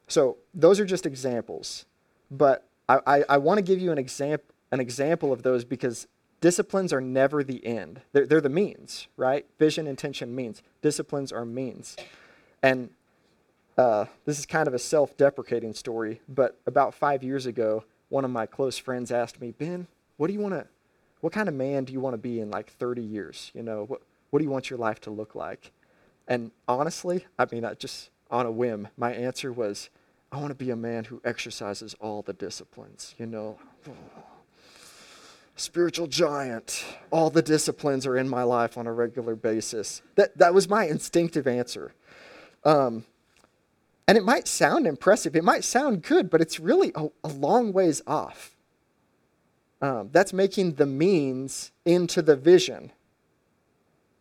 So, 0.08 0.38
those 0.54 0.80
are 0.80 0.86
just 0.86 1.08
examples, 1.08 1.86
but 2.30 2.68
I, 2.88 3.00
I, 3.08 3.24
I 3.30 3.38
want 3.38 3.58
to 3.58 3.64
give 3.64 3.80
you 3.80 3.92
an, 3.92 3.98
example 3.98 4.54
an 4.72 4.80
example 4.80 5.34
of 5.34 5.42
those 5.42 5.66
because 5.66 6.08
disciplines 6.42 6.94
are 6.94 7.02
never 7.02 7.44
the 7.44 7.66
end. 7.66 8.02
They're, 8.12 8.28
they're 8.28 8.42
the 8.42 8.50
means, 8.50 9.08
right? 9.18 9.48
Vision, 9.58 9.88
intention, 9.88 10.36
means. 10.36 10.62
Disciplines 10.84 11.32
are 11.32 11.46
means. 11.46 11.96
And 12.62 12.92
uh, 13.78 14.06
this 14.26 14.40
is 14.40 14.46
kind 14.46 14.68
of 14.68 14.74
a 14.74 14.80
self 14.80 15.18
deprecating 15.18 15.74
story, 15.74 16.22
but 16.30 16.58
about 16.66 16.94
five 16.94 17.24
years 17.24 17.46
ago, 17.46 17.84
one 18.10 18.24
of 18.24 18.32
my 18.32 18.46
close 18.46 18.78
friends 18.78 19.12
asked 19.12 19.42
me, 19.42 19.52
Ben, 19.52 19.88
what 20.18 20.28
do 20.28 20.34
you 20.34 20.40
want 20.40 20.54
to, 20.54 20.68
what 21.22 21.34
kind 21.34 21.50
of 21.50 21.56
man 21.56 21.84
do 21.84 21.94
you 21.94 22.00
want 22.00 22.14
to 22.14 22.18
be 22.18 22.40
in 22.40 22.50
like 22.50 22.72
30 22.72 23.02
years? 23.02 23.52
You 23.54 23.64
know, 23.64 23.86
what, 23.86 24.02
what 24.30 24.40
do 24.40 24.46
you 24.46 24.52
want 24.52 24.70
your 24.70 24.80
life 24.80 25.02
to 25.02 25.12
look 25.12 25.36
like? 25.36 25.72
And 26.28 26.52
honestly, 26.68 27.26
I 27.38 27.46
mean, 27.52 27.66
I 27.66 27.74
just 27.74 28.10
on 28.32 28.46
a 28.46 28.52
whim, 28.52 28.88
my 28.98 29.14
answer 29.14 29.52
was, 29.52 29.90
I 30.32 30.38
want 30.38 30.50
to 30.50 30.56
be 30.56 30.72
a 30.72 30.76
man 30.76 31.06
who 31.06 31.22
exercises 31.24 31.96
all 32.00 32.22
the 32.22 32.34
disciplines, 32.34 33.16
you 33.18 33.26
know. 33.26 33.60
Spiritual 35.58 36.08
giant. 36.08 36.84
All 37.12 37.30
the 37.30 37.42
disciplines 37.42 38.06
are 38.06 38.18
in 38.18 38.28
my 38.28 38.44
life 38.44 38.78
on 38.78 38.88
a 38.88 38.92
regular 38.92 39.36
basis. 39.36 40.02
That, 40.16 40.38
that 40.38 40.54
was 40.54 40.68
my 40.68 40.86
instinctive 40.86 41.48
answer. 41.48 41.94
Um, 42.66 43.06
and 44.08 44.18
it 44.18 44.24
might 44.24 44.48
sound 44.48 44.86
impressive, 44.86 45.36
it 45.36 45.44
might 45.44 45.64
sound 45.64 46.04
good, 46.04 46.30
but 46.30 46.42
it's 46.42 46.60
really 46.60 46.92
a, 46.96 47.08
a 47.24 47.30
long 47.30 47.74
ways 47.74 48.02
off. 48.06 48.56
Um, 49.82 50.10
that's 50.12 50.32
making 50.32 50.76
the 50.76 50.86
means 50.86 51.72
into 51.86 52.22
the 52.22 52.36
vision. 52.36 52.92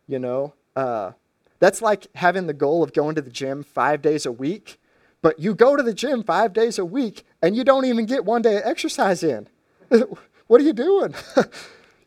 You 0.07 0.19
know, 0.19 0.53
uh, 0.75 1.11
that's 1.59 1.81
like 1.81 2.07
having 2.15 2.47
the 2.47 2.53
goal 2.53 2.83
of 2.83 2.93
going 2.93 3.15
to 3.15 3.21
the 3.21 3.29
gym 3.29 3.63
five 3.63 4.01
days 4.01 4.25
a 4.25 4.31
week, 4.31 4.79
but 5.21 5.39
you 5.39 5.55
go 5.55 5.75
to 5.75 5.83
the 5.83 5.93
gym 5.93 6.23
five 6.23 6.53
days 6.53 6.77
a 6.77 6.85
week 6.85 7.25
and 7.41 7.55
you 7.55 7.63
don't 7.63 7.85
even 7.85 8.05
get 8.05 8.25
one 8.25 8.41
day 8.41 8.57
of 8.57 8.63
exercise 8.65 9.23
in. 9.23 9.47
what 10.47 10.61
are 10.61 10.63
you 10.63 10.73
doing? 10.73 11.15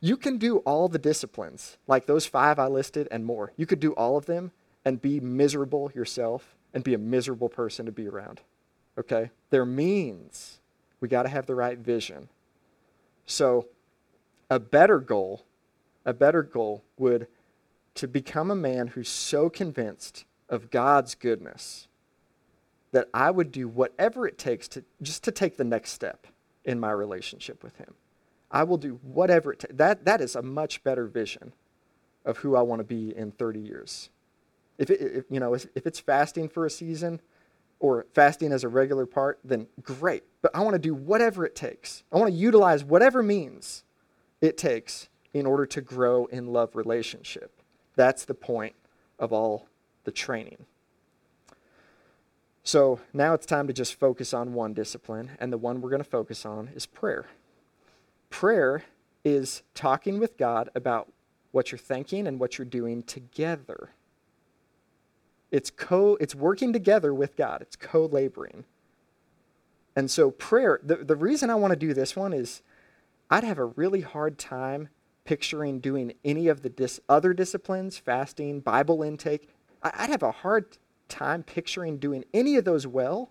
you 0.00 0.16
can 0.16 0.36
do 0.36 0.58
all 0.58 0.88
the 0.88 0.98
disciplines, 0.98 1.78
like 1.86 2.06
those 2.06 2.26
five 2.26 2.58
I 2.58 2.66
listed 2.66 3.08
and 3.10 3.24
more. 3.24 3.52
You 3.56 3.66
could 3.66 3.80
do 3.80 3.92
all 3.92 4.16
of 4.16 4.26
them 4.26 4.52
and 4.84 5.02
be 5.02 5.20
miserable 5.20 5.90
yourself 5.94 6.54
and 6.78 6.84
be 6.84 6.94
a 6.94 6.98
miserable 6.98 7.48
person 7.48 7.86
to 7.86 7.92
be 7.92 8.06
around. 8.06 8.40
Okay? 8.96 9.30
They're 9.50 9.66
means. 9.66 10.60
We 11.00 11.08
got 11.08 11.24
to 11.24 11.28
have 11.28 11.46
the 11.46 11.56
right 11.56 11.76
vision. 11.76 12.28
So, 13.26 13.66
a 14.48 14.60
better 14.60 15.00
goal, 15.00 15.44
a 16.04 16.14
better 16.14 16.44
goal 16.44 16.84
would 16.96 17.26
to 17.96 18.06
become 18.06 18.48
a 18.52 18.54
man 18.54 18.86
who's 18.86 19.08
so 19.08 19.50
convinced 19.50 20.24
of 20.48 20.70
God's 20.70 21.16
goodness 21.16 21.88
that 22.92 23.08
I 23.12 23.32
would 23.32 23.50
do 23.50 23.66
whatever 23.66 24.24
it 24.28 24.38
takes 24.38 24.68
to 24.68 24.84
just 25.02 25.24
to 25.24 25.32
take 25.32 25.56
the 25.56 25.64
next 25.64 25.90
step 25.90 26.28
in 26.64 26.78
my 26.78 26.92
relationship 26.92 27.64
with 27.64 27.76
him. 27.76 27.94
I 28.52 28.62
will 28.62 28.78
do 28.78 29.00
whatever 29.02 29.52
it 29.52 29.58
takes. 29.58 29.74
That, 29.74 30.04
that 30.04 30.20
is 30.20 30.36
a 30.36 30.42
much 30.42 30.84
better 30.84 31.06
vision 31.06 31.54
of 32.24 32.38
who 32.38 32.54
I 32.54 32.62
want 32.62 32.78
to 32.78 32.84
be 32.84 33.14
in 33.16 33.32
30 33.32 33.58
years. 33.58 34.10
If, 34.78 34.90
it, 34.90 35.00
if 35.00 35.24
you 35.28 35.40
know, 35.40 35.54
if 35.54 35.66
it's 35.74 35.98
fasting 36.00 36.48
for 36.48 36.64
a 36.64 36.70
season 36.70 37.20
or 37.80 38.06
fasting 38.14 38.52
as 38.52 38.64
a 38.64 38.68
regular 38.68 39.06
part, 39.06 39.38
then 39.44 39.66
great. 39.82 40.24
But 40.42 40.54
I 40.54 40.60
want 40.60 40.74
to 40.74 40.78
do 40.78 40.94
whatever 40.94 41.44
it 41.44 41.54
takes. 41.54 42.04
I 42.12 42.16
want 42.16 42.30
to 42.30 42.36
utilize 42.36 42.84
whatever 42.84 43.22
means 43.22 43.84
it 44.40 44.56
takes 44.56 45.08
in 45.32 45.46
order 45.46 45.66
to 45.66 45.80
grow 45.80 46.26
in 46.26 46.48
love 46.48 46.74
relationship. 46.74 47.52
That's 47.96 48.24
the 48.24 48.34
point 48.34 48.74
of 49.18 49.32
all 49.32 49.68
the 50.04 50.12
training. 50.12 50.64
So 52.62 53.00
now 53.12 53.34
it's 53.34 53.46
time 53.46 53.66
to 53.66 53.72
just 53.72 53.94
focus 53.94 54.34
on 54.34 54.52
one 54.52 54.74
discipline, 54.74 55.30
and 55.40 55.52
the 55.52 55.58
one 55.58 55.80
we're 55.80 55.90
going 55.90 56.02
to 56.02 56.08
focus 56.08 56.44
on 56.44 56.68
is 56.74 56.86
prayer. 56.86 57.26
Prayer 58.30 58.84
is 59.24 59.62
talking 59.74 60.18
with 60.18 60.36
God 60.36 60.68
about 60.74 61.10
what 61.50 61.72
you're 61.72 61.78
thinking 61.78 62.26
and 62.26 62.38
what 62.38 62.58
you're 62.58 62.66
doing 62.66 63.02
together. 63.02 63.90
It's 65.50 65.70
co 65.70 66.16
it's 66.20 66.34
working 66.34 66.72
together 66.72 67.14
with 67.14 67.36
God. 67.36 67.62
It's 67.62 67.76
co-laboring. 67.76 68.64
And 69.96 70.10
so 70.10 70.30
prayer, 70.30 70.78
the, 70.82 70.96
the 70.96 71.16
reason 71.16 71.50
I 71.50 71.56
want 71.56 71.72
to 71.72 71.76
do 71.76 71.92
this 71.92 72.14
one 72.14 72.32
is 72.32 72.62
I'd 73.30 73.44
have 73.44 73.58
a 73.58 73.64
really 73.64 74.02
hard 74.02 74.38
time 74.38 74.90
picturing 75.24 75.80
doing 75.80 76.12
any 76.24 76.48
of 76.48 76.62
the 76.62 76.68
dis- 76.68 77.00
other 77.08 77.34
disciplines, 77.34 77.98
fasting, 77.98 78.60
Bible 78.60 79.02
intake. 79.02 79.48
I'd 79.82 80.10
have 80.10 80.22
a 80.22 80.30
hard 80.30 80.78
time 81.08 81.42
picturing 81.42 81.98
doing 81.98 82.24
any 82.32 82.56
of 82.56 82.64
those 82.64 82.86
well 82.86 83.30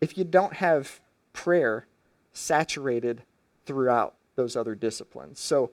if 0.00 0.18
you 0.18 0.24
don't 0.24 0.54
have 0.54 1.00
prayer 1.32 1.86
saturated 2.32 3.22
throughout 3.64 4.14
those 4.36 4.54
other 4.54 4.74
disciplines. 4.74 5.40
So, 5.40 5.70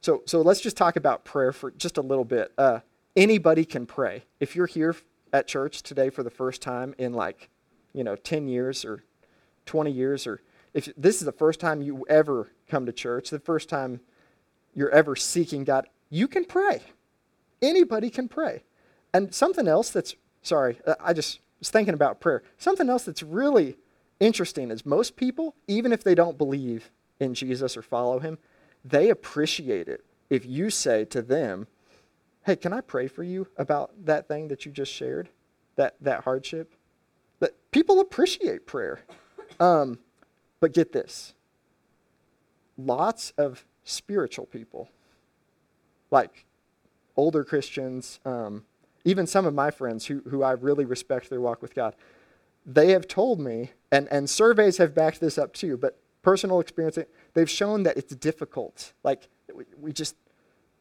so, 0.00 0.22
so 0.24 0.40
let's 0.40 0.60
just 0.60 0.76
talk 0.76 0.96
about 0.96 1.24
prayer 1.24 1.52
for 1.52 1.72
just 1.72 1.98
a 1.98 2.02
little 2.02 2.24
bit. 2.24 2.52
Uh, 2.56 2.80
anybody 3.16 3.64
can 3.64 3.86
pray. 3.86 4.24
If 4.40 4.54
you're 4.54 4.66
here 4.66 4.94
at 5.34 5.48
church 5.48 5.82
today 5.82 6.10
for 6.10 6.22
the 6.22 6.30
first 6.30 6.62
time 6.62 6.94
in 6.96 7.12
like, 7.12 7.50
you 7.92 8.04
know, 8.04 8.14
10 8.14 8.46
years 8.46 8.84
or 8.84 9.02
20 9.66 9.90
years, 9.90 10.28
or 10.28 10.40
if 10.72 10.88
this 10.96 11.16
is 11.16 11.24
the 11.24 11.32
first 11.32 11.58
time 11.58 11.82
you 11.82 12.06
ever 12.08 12.52
come 12.68 12.86
to 12.86 12.92
church, 12.92 13.30
the 13.30 13.40
first 13.40 13.68
time 13.68 14.00
you're 14.74 14.90
ever 14.90 15.16
seeking 15.16 15.64
God, 15.64 15.88
you 16.08 16.28
can 16.28 16.44
pray. 16.44 16.82
Anybody 17.60 18.10
can 18.10 18.28
pray. 18.28 18.62
And 19.12 19.34
something 19.34 19.66
else 19.66 19.90
that's, 19.90 20.14
sorry, 20.42 20.78
I 21.00 21.12
just 21.12 21.40
was 21.58 21.68
thinking 21.68 21.94
about 21.94 22.20
prayer. 22.20 22.44
Something 22.56 22.88
else 22.88 23.04
that's 23.04 23.24
really 23.24 23.76
interesting 24.20 24.70
is 24.70 24.86
most 24.86 25.16
people, 25.16 25.56
even 25.66 25.92
if 25.92 26.04
they 26.04 26.14
don't 26.14 26.38
believe 26.38 26.92
in 27.18 27.34
Jesus 27.34 27.76
or 27.76 27.82
follow 27.82 28.20
him, 28.20 28.38
they 28.84 29.10
appreciate 29.10 29.88
it 29.88 30.04
if 30.30 30.46
you 30.46 30.70
say 30.70 31.04
to 31.06 31.22
them, 31.22 31.66
hey, 32.44 32.56
can 32.56 32.72
I 32.72 32.80
pray 32.80 33.08
for 33.08 33.22
you 33.22 33.46
about 33.56 33.92
that 34.04 34.28
thing 34.28 34.48
that 34.48 34.66
you 34.66 34.72
just 34.72 34.92
shared, 34.92 35.28
that, 35.76 35.96
that 36.00 36.24
hardship? 36.24 36.74
That 37.40 37.52
people 37.70 38.00
appreciate 38.00 38.66
prayer. 38.66 39.00
Um, 39.60 39.98
but 40.60 40.72
get 40.72 40.92
this 40.92 41.34
lots 42.76 43.32
of 43.38 43.64
spiritual 43.84 44.46
people, 44.46 44.88
like 46.10 46.44
older 47.16 47.44
Christians, 47.44 48.18
um, 48.24 48.64
even 49.04 49.26
some 49.26 49.46
of 49.46 49.54
my 49.54 49.70
friends 49.70 50.06
who, 50.06 50.22
who 50.28 50.42
I 50.42 50.52
really 50.52 50.84
respect 50.84 51.30
their 51.30 51.40
walk 51.40 51.62
with 51.62 51.74
God, 51.74 51.94
they 52.66 52.90
have 52.90 53.06
told 53.06 53.38
me, 53.38 53.72
and, 53.92 54.08
and 54.10 54.28
surveys 54.28 54.78
have 54.78 54.94
backed 54.94 55.20
this 55.20 55.38
up 55.38 55.52
too, 55.52 55.76
but 55.76 55.98
personal 56.22 56.58
experience, 56.60 56.98
they've 57.34 57.50
shown 57.50 57.82
that 57.82 57.96
it's 57.96 58.14
difficult. 58.16 58.94
Like, 59.02 59.28
we, 59.54 59.64
we 59.78 59.92
just 59.92 60.16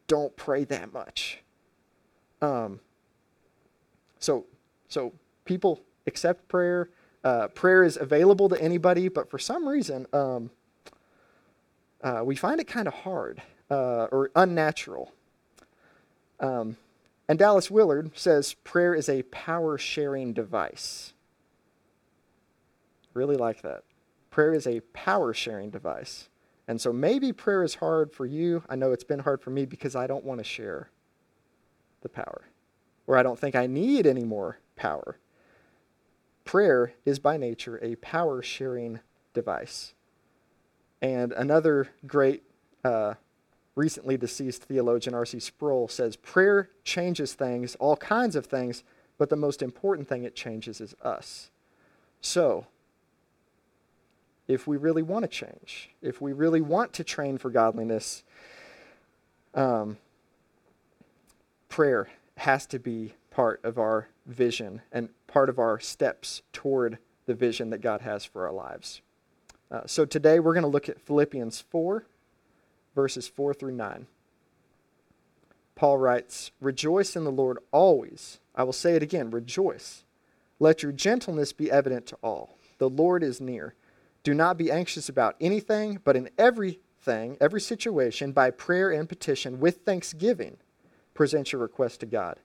don't 0.08 0.36
pray 0.36 0.63
that 0.63 0.93
much. 0.93 1.42
Um, 2.43 2.81
so, 4.19 4.45
so 4.89 5.13
people 5.45 5.81
accept 6.05 6.50
prayer. 6.50 6.89
Uh, 7.23 7.47
prayer 7.47 7.83
is 7.83 7.95
available 7.95 8.50
to 8.50 8.62
anybody, 8.62 9.07
but 9.07 9.29
for 9.29 9.39
some 9.39 9.65
reason, 9.65 10.05
um, 10.12 10.51
uh, 12.03 12.21
we 12.25 12.35
find 12.35 12.59
it 12.59 12.67
kind 12.67 12.85
of 12.85 12.93
hard 12.93 13.41
uh, 13.71 14.07
or 14.12 14.29
unnatural. 14.35 15.13
Um, 16.41 16.75
and 17.29 17.39
Dallas 17.39 17.71
Willard 17.71 18.12
says 18.13 18.55
prayer 18.65 18.93
is 18.93 19.07
a 19.07 19.23
power 19.23 19.77
sharing 19.77 20.33
device. 20.33 21.13
Really 23.13 23.38
like 23.38 23.62
that. 23.62 23.83
Prayer 24.31 24.53
is 24.53 24.67
a 24.67 24.81
power 24.91 25.33
sharing 25.33 25.69
device. 25.69 26.27
And 26.67 26.81
so 26.81 26.91
maybe 26.91 27.31
prayer 27.31 27.63
is 27.63 27.75
hard 27.75 28.12
for 28.12 28.25
you. 28.25 28.63
I 28.67 28.75
know 28.75 28.91
it's 28.91 29.03
been 29.05 29.19
hard 29.19 29.41
for 29.41 29.50
me 29.50 29.65
because 29.65 29.95
I 29.95 30.07
don't 30.07 30.25
want 30.25 30.39
to 30.39 30.43
share 30.43 30.89
the 32.03 32.10
power, 32.10 32.43
or 33.07 33.17
I 33.17 33.24
don't 33.24 33.39
think 33.39 33.55
I 33.55 33.67
need 33.67 34.05
any 34.05 34.24
more 34.24 34.60
power. 34.75 35.17
Prayer 36.45 36.93
is 37.05 37.19
by 37.19 37.38
nature 37.38 37.79
a 37.81 37.95
power 37.95 38.41
sharing 38.41 39.00
device. 39.33 39.93
And 41.01 41.31
another 41.33 41.89
great, 42.05 42.43
uh, 42.83 43.15
recently 43.75 44.17
deceased 44.17 44.63
theologian, 44.63 45.15
R.C. 45.15 45.39
Sproul, 45.39 45.88
says 45.88 46.15
prayer 46.15 46.69
changes 46.83 47.33
things, 47.33 47.75
all 47.75 47.98
kinds 47.98 48.36
of 48.36 48.45
things, 48.45 48.83
but 49.17 49.29
the 49.29 49.36
most 49.36 49.62
important 49.62 50.07
thing 50.07 50.24
it 50.24 50.36
changes 50.36 50.79
is 50.79 50.95
us. 51.01 51.50
So, 52.22 52.67
if 54.48 54.67
we 54.67 54.77
really 54.77 55.01
want 55.01 55.24
to 55.24 55.27
change, 55.27 55.89
if 56.01 56.22
we 56.22 56.33
really 56.33 56.62
want 56.62 56.93
to 56.93 57.03
train 57.03 57.38
for 57.38 57.50
godliness, 57.50 58.24
um, 59.53 59.98
prayer 61.74 62.08
has 62.38 62.68
to 62.68 62.77
be 62.77 63.15
part 63.32 63.60
of 63.63 63.80
our 63.80 64.08
vision 64.27 64.80
and 64.92 65.10
part 65.25 65.50
of 65.50 65.58
our 65.58 65.80
steps 65.80 66.44
toward 66.51 67.00
the 67.25 67.34
vision 67.34 67.72
that 67.72 67.82
God 67.82 68.01
has 68.01 68.24
for 68.24 68.46
our 68.46 68.53
lives. 68.53 69.01
Uh, 69.72 69.82
so 69.88 70.06
today 70.06 70.39
we're 70.39 70.53
going 70.53 70.62
to 70.62 70.70
look 70.70 70.88
at 70.88 71.01
Philippians 71.01 71.62
4, 71.72 72.06
verses 72.94 73.27
4 73.27 73.56
through 73.56 73.72
9. 73.72 74.06
Paul 75.74 75.98
writes, 75.98 76.51
Rejoice 76.62 77.15
in 77.15 77.24
the 77.24 77.32
Lord 77.32 77.58
always. 77.72 78.39
I 78.53 78.62
will 78.62 78.72
say 78.72 78.96
it 78.96 79.01
again, 79.01 79.32
rejoice. 79.32 80.03
Let 80.60 80.84
your 80.84 80.92
gentleness 80.92 81.53
be 81.53 81.72
evident 81.72 82.06
to 82.06 82.18
all. 82.22 82.56
The 82.77 82.88
Lord 82.88 83.24
is 83.24 83.42
near. 83.42 83.74
Do 84.22 84.36
not 84.36 84.60
be 84.60 84.70
anxious 84.70 85.10
about 85.10 85.38
anything, 85.42 86.01
but 86.03 86.15
in 86.15 86.30
everything, 86.38 87.36
every 87.42 87.62
situation, 87.62 88.32
by 88.32 88.51
prayer 88.51 88.92
and 88.92 89.10
petition, 89.10 89.60
with 89.60 89.77
thanksgiving 89.77 90.58
present 91.13 91.51
your 91.51 91.62
request 91.62 92.00
to 92.00 92.05
God. 92.05 92.39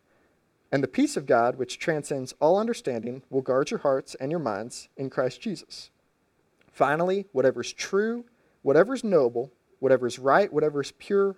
And 0.70 0.82
the 0.82 0.88
peace 0.88 1.16
of 1.16 1.26
God, 1.26 1.56
which 1.56 1.78
transcends 1.78 2.34
all 2.40 2.58
understanding, 2.58 3.22
will 3.30 3.40
guard 3.40 3.70
your 3.70 3.80
hearts 3.80 4.14
and 4.16 4.30
your 4.30 4.40
minds 4.40 4.88
in 4.96 5.08
Christ 5.08 5.40
Jesus. 5.40 5.90
Finally, 6.70 7.26
whatever 7.32 7.62
is 7.62 7.72
true, 7.72 8.25
whatever 8.62 8.94
is 8.94 9.02
noble, 9.02 9.52
whatever 9.78 10.06
is 10.06 10.18
right, 10.18 10.52
whatever 10.52 10.80
is 10.80 10.92
pure, 10.92 11.37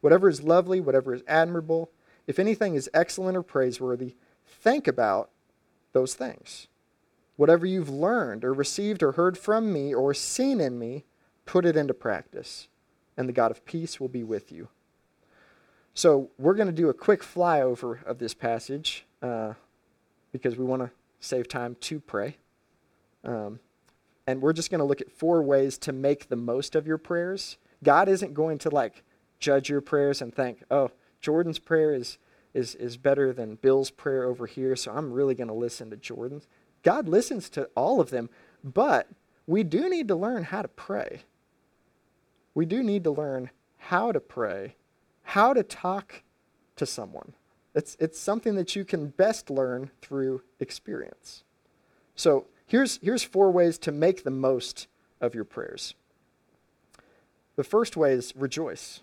whatever 0.00 0.28
is 0.28 0.42
lovely, 0.42 0.80
whatever 0.80 1.14
is 1.14 1.22
admirable, 1.28 1.90
if 2.26 2.38
anything 2.38 2.74
is 2.74 2.90
excellent 2.92 3.36
or 3.36 3.42
praiseworthy, 3.42 4.16
think 4.46 4.88
about 4.88 5.30
those 5.92 6.14
things. 6.14 6.66
Whatever 7.36 7.66
you've 7.66 7.88
learned 7.88 8.44
or 8.44 8.52
received 8.52 9.02
or 9.02 9.12
heard 9.12 9.38
from 9.38 9.72
me 9.72 9.94
or 9.94 10.12
seen 10.12 10.60
in 10.60 10.78
me, 10.78 11.04
put 11.46 11.64
it 11.64 11.76
into 11.76 11.94
practice, 11.94 12.68
and 13.16 13.28
the 13.28 13.32
God 13.32 13.50
of 13.50 13.64
peace 13.64 13.98
will 13.98 14.08
be 14.08 14.22
with 14.22 14.52
you. 14.52 14.68
So 15.94 16.30
we're 16.38 16.54
going 16.54 16.68
to 16.68 16.72
do 16.72 16.88
a 16.88 16.94
quick 16.94 17.22
flyover 17.22 18.02
of 18.04 18.18
this 18.18 18.32
passage 18.32 19.04
uh, 19.20 19.54
because 20.32 20.56
we 20.56 20.64
want 20.64 20.82
to 20.82 20.90
save 21.20 21.48
time 21.48 21.76
to 21.80 22.00
pray. 22.00 22.36
Um, 23.24 23.60
and 24.26 24.40
we're 24.40 24.54
just 24.54 24.70
going 24.70 24.78
to 24.78 24.84
look 24.84 25.00
at 25.00 25.10
four 25.10 25.42
ways 25.42 25.76
to 25.78 25.92
make 25.92 26.28
the 26.28 26.36
most 26.36 26.74
of 26.74 26.86
your 26.86 26.98
prayers. 26.98 27.58
God 27.84 28.08
isn't 28.08 28.34
going 28.34 28.58
to 28.58 28.70
like 28.70 29.02
judge 29.38 29.68
your 29.68 29.80
prayers 29.80 30.22
and 30.22 30.34
think, 30.34 30.62
oh, 30.70 30.90
Jordan's 31.20 31.58
prayer 31.58 31.92
is 31.94 32.18
is 32.54 32.74
is 32.74 32.98
better 32.98 33.32
than 33.32 33.54
Bill's 33.56 33.90
prayer 33.90 34.24
over 34.24 34.46
here, 34.46 34.76
so 34.76 34.92
I'm 34.92 35.10
really 35.10 35.34
going 35.34 35.48
to 35.48 35.54
listen 35.54 35.88
to 35.90 35.96
Jordan's. 35.96 36.46
God 36.82 37.08
listens 37.08 37.48
to 37.50 37.70
all 37.74 38.00
of 38.00 38.10
them, 38.10 38.28
but 38.62 39.08
we 39.46 39.62
do 39.62 39.88
need 39.88 40.08
to 40.08 40.14
learn 40.14 40.44
how 40.44 40.62
to 40.62 40.68
pray. 40.68 41.22
We 42.54 42.66
do 42.66 42.82
need 42.82 43.04
to 43.04 43.10
learn 43.10 43.50
how 43.78 44.12
to 44.12 44.20
pray 44.20 44.76
how 45.22 45.52
to 45.52 45.62
talk 45.62 46.22
to 46.76 46.86
someone. 46.86 47.32
It's, 47.74 47.96
it's 47.98 48.18
something 48.18 48.54
that 48.56 48.76
you 48.76 48.84
can 48.84 49.08
best 49.08 49.50
learn 49.50 49.90
through 50.02 50.42
experience. 50.60 51.44
So 52.14 52.46
here's, 52.66 52.98
here's 53.02 53.22
four 53.22 53.50
ways 53.50 53.78
to 53.78 53.92
make 53.92 54.24
the 54.24 54.30
most 54.30 54.88
of 55.20 55.34
your 55.34 55.44
prayers. 55.44 55.94
The 57.56 57.64
first 57.64 57.96
way 57.96 58.12
is 58.12 58.34
rejoice, 58.36 59.00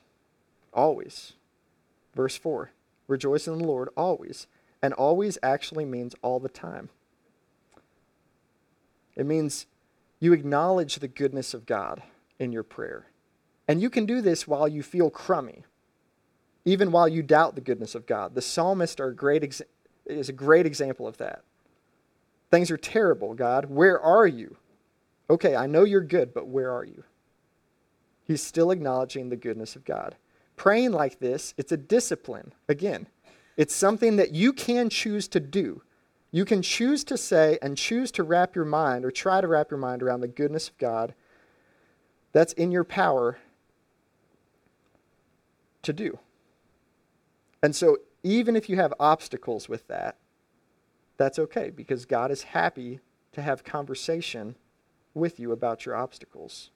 always. 0.74 1.34
Verse 2.16 2.36
4 2.36 2.72
Rejoice 3.08 3.48
in 3.48 3.58
the 3.58 3.64
Lord 3.64 3.90
always. 3.96 4.48
And 4.82 4.94
always 4.94 5.38
actually 5.44 5.84
means 5.84 6.16
all 6.22 6.40
the 6.40 6.48
time. 6.48 6.90
It 9.16 9.26
means 9.26 9.66
you 10.22 10.32
acknowledge 10.32 10.96
the 10.96 11.08
goodness 11.08 11.54
of 11.54 11.66
God 11.66 12.02
in 12.40 12.54
your 12.54 12.64
prayer. 12.64 13.08
And 13.68 13.82
you 13.82 13.90
can 13.90 14.06
do 14.06 14.22
this 14.22 14.48
while 14.48 14.68
you 14.68 14.82
feel 14.82 15.10
crummy, 15.10 15.64
even 16.66 16.92
while 16.92 17.08
you 17.08 17.24
doubt 17.24 17.56
the 17.56 17.62
goodness 17.62 17.96
of 17.96 18.06
God. 18.06 18.36
The 18.36 18.42
psalmist 18.42 19.00
ex- 19.00 19.62
is 20.06 20.30
a 20.30 20.34
great 20.34 20.66
example 20.66 21.08
of 21.08 21.18
that. 21.18 21.44
Things 22.52 22.72
are 22.72 22.78
terrible, 22.78 23.34
God. 23.34 23.66
Where 23.66 24.00
are 24.00 24.28
you? 24.28 24.58
Okay, 25.30 25.56
I 25.56 25.68
know 25.68 25.84
you're 25.84 26.02
good, 26.02 26.34
but 26.34 26.48
where 26.48 26.72
are 26.72 26.84
you? 26.84 27.04
He's 28.24 28.42
still 28.42 28.72
acknowledging 28.72 29.30
the 29.30 29.36
goodness 29.36 29.76
of 29.76 29.86
God. 29.86 30.16
Praying 30.56 30.92
like 30.92 31.20
this, 31.20 31.54
it's 31.58 31.72
a 31.72 31.78
discipline. 31.78 32.54
Again, 32.68 33.08
it's 33.56 33.76
something 33.76 34.16
that 34.18 34.34
you 34.34 34.54
can 34.54 34.90
choose 34.90 35.28
to 35.30 35.40
do. 35.40 35.82
You 36.32 36.46
can 36.46 36.62
choose 36.62 37.04
to 37.06 37.18
say 37.18 37.58
and 37.62 37.78
choose 37.78 38.12
to 38.12 38.24
wrap 38.24 38.56
your 38.56 38.66
mind 38.66 39.04
or 39.04 39.12
try 39.12 39.42
to 39.42 39.48
wrap 39.48 39.72
your 39.72 39.80
mind 39.80 40.04
around 40.04 40.22
the 40.22 40.28
goodness 40.28 40.68
of 40.68 40.78
God. 40.78 41.14
That's 42.32 42.54
in 42.54 42.72
your 42.72 42.84
power 42.84 43.40
to 45.82 45.94
do. 45.94 46.20
And 47.62 47.76
so, 47.76 47.98
even 48.24 48.56
if 48.56 48.70
you 48.70 48.76
have 48.76 48.94
obstacles 49.00 49.70
with 49.70 49.88
that, 49.88 50.18
that's 51.18 51.40
okay 51.40 51.70
because 51.70 52.06
God 52.06 52.32
is 52.32 52.44
happy 52.44 53.00
to 53.34 53.42
have 53.42 53.64
conversation 53.64 54.56
with 55.14 55.40
you 55.40 55.52
about 55.52 55.86
your 55.86 55.96
obstacles. 55.96 56.72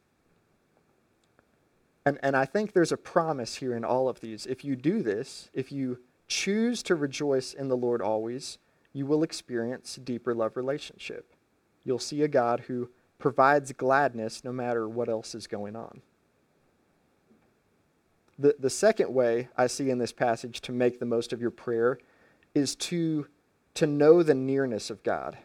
And, 2.05 2.19
and 2.21 2.35
I 2.35 2.45
think 2.45 2.73
there's 2.73 2.91
a 2.91 2.97
promise 2.97 3.55
here 3.55 3.75
in 3.75 3.85
all 3.85 4.09
of 4.09 4.19
these. 4.19 4.45
If 4.45 4.65
you 4.65 4.75
do 4.75 5.01
this, 5.01 5.49
if 5.53 5.71
you 5.71 5.99
choose 6.27 6.83
to 6.83 6.95
rejoice 6.95 7.53
in 7.53 7.69
the 7.69 7.77
Lord 7.77 8.01
always, 8.01 8.57
you 8.91 9.05
will 9.05 9.23
experience 9.23 9.95
deeper 10.03 10.35
love 10.35 10.57
relationship. 10.57 11.33
You'll 11.83 11.99
see 11.99 12.21
a 12.21 12.27
God 12.27 12.61
who 12.61 12.89
provides 13.19 13.71
gladness 13.71 14.43
no 14.43 14.51
matter 14.51 14.87
what 14.87 15.09
else 15.09 15.33
is 15.33 15.47
going 15.47 15.75
on. 15.75 16.01
The, 18.39 18.55
the 18.59 18.69
second 18.69 19.13
way 19.13 19.49
I 19.57 19.67
see 19.67 19.89
in 19.89 19.99
this 19.99 20.11
passage 20.11 20.61
to 20.61 20.71
make 20.71 20.99
the 20.99 21.05
most 21.05 21.33
of 21.33 21.41
your 21.41 21.51
prayer 21.51 21.99
is 22.55 22.75
to, 22.75 23.27
to 23.75 23.87
know 23.87 24.23
the 24.23 24.33
nearness 24.33 24.89
of 24.89 25.03
God. 25.03 25.37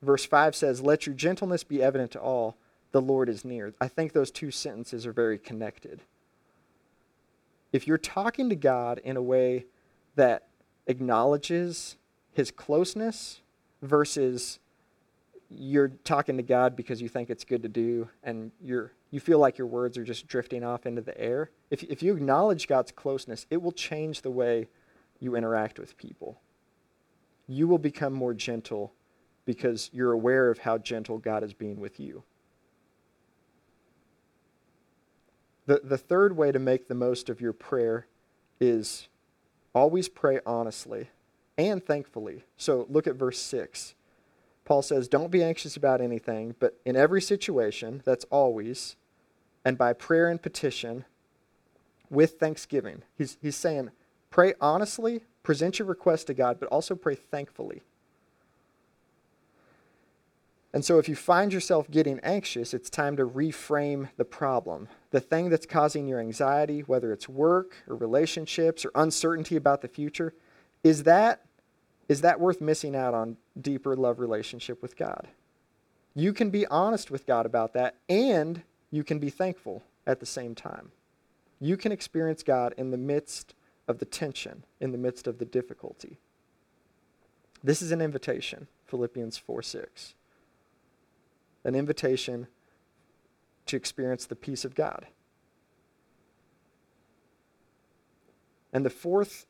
Verse 0.00 0.24
5 0.24 0.56
says, 0.56 0.80
Let 0.80 1.06
your 1.06 1.14
gentleness 1.14 1.62
be 1.62 1.82
evident 1.82 2.10
to 2.12 2.20
all, 2.20 2.56
the 2.92 3.02
Lord 3.02 3.28
is 3.28 3.44
near. 3.44 3.74
I 3.80 3.88
think 3.88 4.12
those 4.12 4.30
two 4.30 4.50
sentences 4.50 5.06
are 5.06 5.12
very 5.12 5.38
connected. 5.38 6.02
If 7.72 7.86
you're 7.86 7.98
talking 7.98 8.48
to 8.50 8.56
God 8.56 9.00
in 9.02 9.16
a 9.16 9.22
way 9.22 9.66
that 10.16 10.48
acknowledges 10.86 11.96
his 12.32 12.50
closeness 12.50 13.40
versus 13.80 14.58
you're 15.48 15.88
talking 15.88 16.36
to 16.36 16.42
God 16.42 16.76
because 16.76 17.00
you 17.00 17.08
think 17.08 17.30
it's 17.30 17.44
good 17.44 17.62
to 17.62 17.68
do 17.68 18.08
and 18.22 18.50
you're 18.62 18.92
you 19.10 19.20
feel 19.20 19.38
like 19.38 19.58
your 19.58 19.66
words 19.66 19.98
are 19.98 20.04
just 20.04 20.26
drifting 20.26 20.64
off 20.64 20.86
into 20.86 21.02
the 21.02 21.18
air. 21.20 21.50
If 21.72 21.82
if 21.84 22.02
you 22.02 22.12
acknowledge 22.14 22.68
God's 22.68 22.92
closeness, 22.92 23.46
it 23.48 23.62
will 23.62 23.72
change 23.72 24.20
the 24.20 24.30
way 24.30 24.68
you 25.18 25.34
interact 25.34 25.78
with 25.78 25.96
people. 25.96 26.38
You 27.48 27.66
will 27.66 27.78
become 27.78 28.12
more 28.12 28.34
gentle 28.34 28.92
because 29.46 29.88
you're 29.90 30.12
aware 30.12 30.50
of 30.50 30.58
how 30.58 30.76
gentle 30.76 31.16
God 31.16 31.42
is 31.42 31.54
being 31.54 31.80
with 31.80 31.98
you. 31.98 32.24
The, 35.64 35.80
the 35.82 35.96
third 35.96 36.36
way 36.36 36.52
to 36.52 36.58
make 36.58 36.88
the 36.88 36.94
most 36.94 37.30
of 37.30 37.40
your 37.40 37.54
prayer 37.54 38.06
is 38.60 39.08
always 39.74 40.10
pray 40.10 40.40
honestly 40.44 41.08
and 41.56 41.82
thankfully. 41.82 42.44
So 42.58 42.86
look 42.90 43.06
at 43.06 43.16
verse 43.16 43.38
6. 43.38 43.94
Paul 44.66 44.82
says, 44.82 45.08
Don't 45.08 45.30
be 45.30 45.42
anxious 45.42 45.74
about 45.74 46.02
anything, 46.02 46.54
but 46.58 46.78
in 46.84 46.96
every 46.96 47.22
situation, 47.22 48.02
that's 48.04 48.26
always, 48.26 48.96
and 49.64 49.78
by 49.78 49.94
prayer 49.94 50.28
and 50.28 50.42
petition, 50.42 51.06
with 52.12 52.38
thanksgiving. 52.38 53.02
He's, 53.16 53.38
he's 53.40 53.56
saying, 53.56 53.90
pray 54.30 54.54
honestly, 54.60 55.22
present 55.42 55.78
your 55.78 55.88
request 55.88 56.28
to 56.28 56.34
God, 56.34 56.60
but 56.60 56.68
also 56.68 56.94
pray 56.94 57.16
thankfully. 57.16 57.82
And 60.74 60.84
so, 60.84 60.98
if 60.98 61.06
you 61.06 61.14
find 61.14 61.52
yourself 61.52 61.90
getting 61.90 62.18
anxious, 62.20 62.72
it's 62.72 62.88
time 62.88 63.16
to 63.16 63.26
reframe 63.26 64.08
the 64.16 64.24
problem. 64.24 64.88
The 65.10 65.20
thing 65.20 65.50
that's 65.50 65.66
causing 65.66 66.06
your 66.06 66.18
anxiety, 66.18 66.80
whether 66.80 67.12
it's 67.12 67.28
work 67.28 67.76
or 67.86 67.96
relationships 67.96 68.84
or 68.86 68.90
uncertainty 68.94 69.56
about 69.56 69.82
the 69.82 69.88
future, 69.88 70.32
is 70.82 71.02
that, 71.02 71.44
is 72.08 72.22
that 72.22 72.40
worth 72.40 72.62
missing 72.62 72.96
out 72.96 73.12
on 73.12 73.36
deeper 73.60 73.94
love 73.94 74.18
relationship 74.18 74.80
with 74.80 74.96
God? 74.96 75.28
You 76.14 76.32
can 76.32 76.48
be 76.48 76.66
honest 76.66 77.10
with 77.10 77.26
God 77.26 77.44
about 77.44 77.74
that, 77.74 77.96
and 78.08 78.62
you 78.90 79.04
can 79.04 79.18
be 79.18 79.28
thankful 79.28 79.82
at 80.06 80.20
the 80.20 80.26
same 80.26 80.54
time. 80.54 80.90
You 81.62 81.76
can 81.76 81.92
experience 81.92 82.42
God 82.42 82.74
in 82.76 82.90
the 82.90 82.96
midst 82.96 83.54
of 83.86 83.98
the 83.98 84.04
tension, 84.04 84.64
in 84.80 84.90
the 84.90 84.98
midst 84.98 85.28
of 85.28 85.38
the 85.38 85.44
difficulty. 85.44 86.18
This 87.62 87.80
is 87.80 87.92
an 87.92 88.00
invitation, 88.00 88.66
Philippians 88.88 89.38
4 89.38 89.62
6 89.62 90.14
an 91.64 91.76
invitation 91.76 92.48
to 93.66 93.76
experience 93.76 94.26
the 94.26 94.34
peace 94.34 94.64
of 94.64 94.74
God. 94.74 95.06
And 98.72 98.84
the 98.84 98.90
fourth 98.90 99.46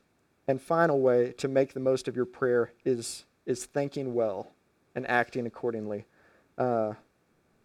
and 0.47 0.61
final 0.61 0.99
way 0.99 1.31
to 1.37 1.47
make 1.47 1.73
the 1.73 1.79
most 1.79 2.07
of 2.07 2.15
your 2.15 2.25
prayer 2.25 2.71
is, 2.85 3.25
is 3.47 3.65
thinking 3.65 4.13
well 4.13 4.51
and 4.93 5.09
acting 5.09 5.47
accordingly. 5.47 6.05
Uh, 6.55 6.93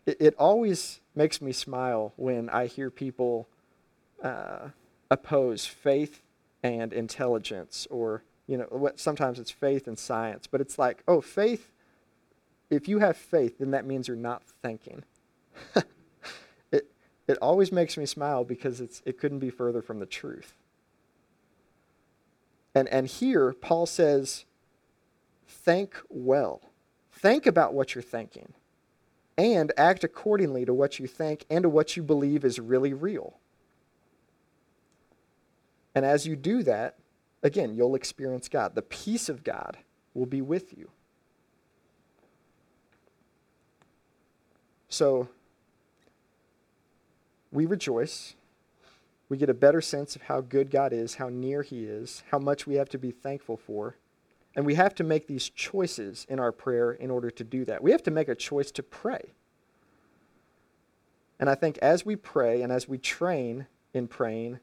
it, 0.07 0.17
it, 0.19 0.35
always 0.39 1.01
makes 1.15 1.43
me 1.43 1.53
smile 1.53 2.15
when 2.17 2.49
I 2.49 2.67
hear 2.67 2.91
people 2.91 3.47
uh, 4.23 4.69
oppose 5.11 5.67
faith 5.67 6.23
and 6.63 6.93
intelligence, 6.93 7.87
or 7.91 8.23
you 8.47 8.57
know, 8.57 8.67
what, 8.71 8.99
sometimes 8.99 9.39
it's 9.39 9.51
faith 9.51 9.87
and 9.87 9.99
science, 9.99 10.47
but 10.47 10.61
it's 10.61 10.79
like, 10.79 11.03
oh, 11.07 11.21
faith 11.21 11.73
if 12.71 12.89
you 12.89 12.99
have 12.99 13.17
faith, 13.17 13.59
then 13.59 13.71
that 13.71 13.87
means 13.87 14.09
you're 14.09 14.17
not 14.17 14.43
thinking. 14.63 15.03
it, 16.73 16.91
it 17.27 17.39
always 17.41 17.73
makes 17.73 17.97
me 17.97 18.07
smile 18.07 18.45
because 18.45 18.81
it's, 18.81 19.03
it 19.07 19.19
couldn't 19.19 19.39
be 19.39 19.51
further 19.51 19.81
from 19.81 20.01
the 20.01 20.07
truth. 20.07 20.55
And, 22.75 22.89
and 22.89 23.07
here, 23.07 23.53
Paul 23.55 23.87
says, 23.87 24.45
think 25.47 25.97
well. 26.09 26.61
Think 27.11 27.47
about 27.47 27.75
what 27.75 27.95
you're 27.95 28.03
thinking 28.03 28.53
and 29.37 29.73
act 29.77 30.05
accordingly 30.05 30.65
to 30.65 30.75
what 30.75 30.99
you 30.99 31.07
think 31.07 31.47
and 31.49 31.63
to 31.63 31.69
what 31.69 31.97
you 31.97 32.03
believe 32.03 32.45
is 32.45 32.61
really 32.61 32.93
real. 32.93 33.39
And 35.99 36.07
as 36.07 36.29
you 36.29 36.37
do 36.37 36.63
that, 36.63 36.95
again, 37.43 37.75
you'll 37.75 37.97
experience 37.97 38.49
God. 38.49 38.77
The 38.77 38.83
peace 38.83 39.29
of 39.29 39.43
God 39.43 39.79
will 40.15 40.27
be 40.27 40.41
with 40.41 40.79
you. 40.79 40.93
So 44.89 45.29
we 47.51 47.67
rejoice. 47.67 48.37
We 49.29 49.39
get 49.39 49.51
a 49.51 49.55
better 49.55 49.81
sense 49.81 50.15
of 50.15 50.23
how 50.23 50.41
good 50.41 50.71
God 50.71 50.93
is, 50.93 51.17
how 51.17 51.31
near 51.31 51.63
He 51.63 51.87
is, 51.87 52.23
how 52.31 52.39
much 52.39 52.65
we 52.65 52.77
have 52.77 52.91
to 52.91 52.99
be 52.99 53.11
thankful 53.11 53.57
for. 53.57 53.97
And 54.55 54.65
we 54.65 54.77
have 54.77 54.95
to 54.95 55.03
make 55.03 55.27
these 55.27 55.49
choices 55.49 56.27
in 56.29 56.39
our 56.39 56.53
prayer 56.53 56.93
in 56.93 57.11
order 57.11 57.33
to 57.33 57.43
do 57.43 57.65
that. 57.65 57.83
We 57.83 57.91
have 57.91 58.05
to 58.05 58.13
make 58.13 58.29
a 58.29 58.37
choice 58.37 58.71
to 58.71 58.85
pray. 58.85 59.33
And 61.41 61.51
I 61.51 61.57
think 61.57 61.77
as 61.79 62.07
we 62.07 62.15
pray 62.15 62.63
and 62.63 62.71
as 62.71 62.87
we 62.87 62.99
train 62.99 63.67
in 63.93 64.07
praying, 64.07 64.61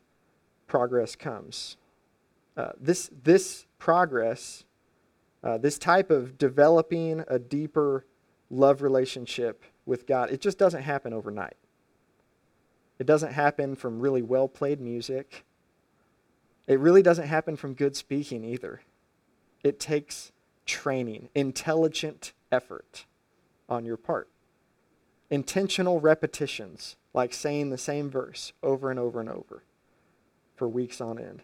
progress 0.68 1.16
comes. 1.16 1.78
Uh, 2.58 2.72
this, 2.80 3.10
this 3.24 3.66
progress, 3.80 4.64
uh, 5.44 5.58
this 5.58 5.78
type 5.78 6.10
of 6.10 6.38
developing 6.38 7.24
a 7.28 7.38
deeper 7.38 8.06
love 8.50 8.82
relationship 8.82 9.64
with 9.86 10.08
God, 10.08 10.32
it 10.32 10.42
just 10.42 10.58
doesn't 10.58 10.84
happen 10.84 11.14
overnight. 11.14 11.58
It 12.98 13.06
doesn't 13.06 13.34
happen 13.34 13.76
from 13.76 14.00
really 14.00 14.22
well 14.22 14.48
played 14.48 14.80
music. 14.80 15.46
It 16.66 16.80
really 16.80 17.02
doesn't 17.02 17.28
happen 17.28 17.58
from 17.58 17.74
good 17.74 17.96
speaking 17.96 18.44
either. 18.46 18.82
It 19.64 19.80
takes 19.80 20.32
training, 20.66 21.30
intelligent 21.36 22.34
effort 22.52 23.06
on 23.68 23.86
your 23.86 23.98
part, 23.98 24.30
intentional 25.30 26.00
repetitions, 26.00 26.96
like 27.14 27.34
saying 27.34 27.70
the 27.70 27.78
same 27.78 28.10
verse 28.10 28.54
over 28.64 28.90
and 28.90 29.00
over 29.00 29.20
and 29.20 29.30
over 29.30 29.64
for 30.56 30.68
weeks 30.68 31.02
on 31.02 31.20
end. 31.20 31.44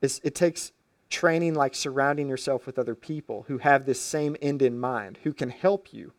It's, 0.00 0.20
it 0.22 0.34
takes 0.34 0.72
training 1.10 1.54
like 1.54 1.74
surrounding 1.74 2.28
yourself 2.28 2.66
with 2.66 2.78
other 2.78 2.94
people 2.94 3.44
who 3.48 3.58
have 3.58 3.86
this 3.86 4.00
same 4.00 4.36
end 4.42 4.62
in 4.62 4.78
mind, 4.78 5.18
who 5.22 5.32
can 5.32 5.50
help 5.50 5.92
you 5.92 6.12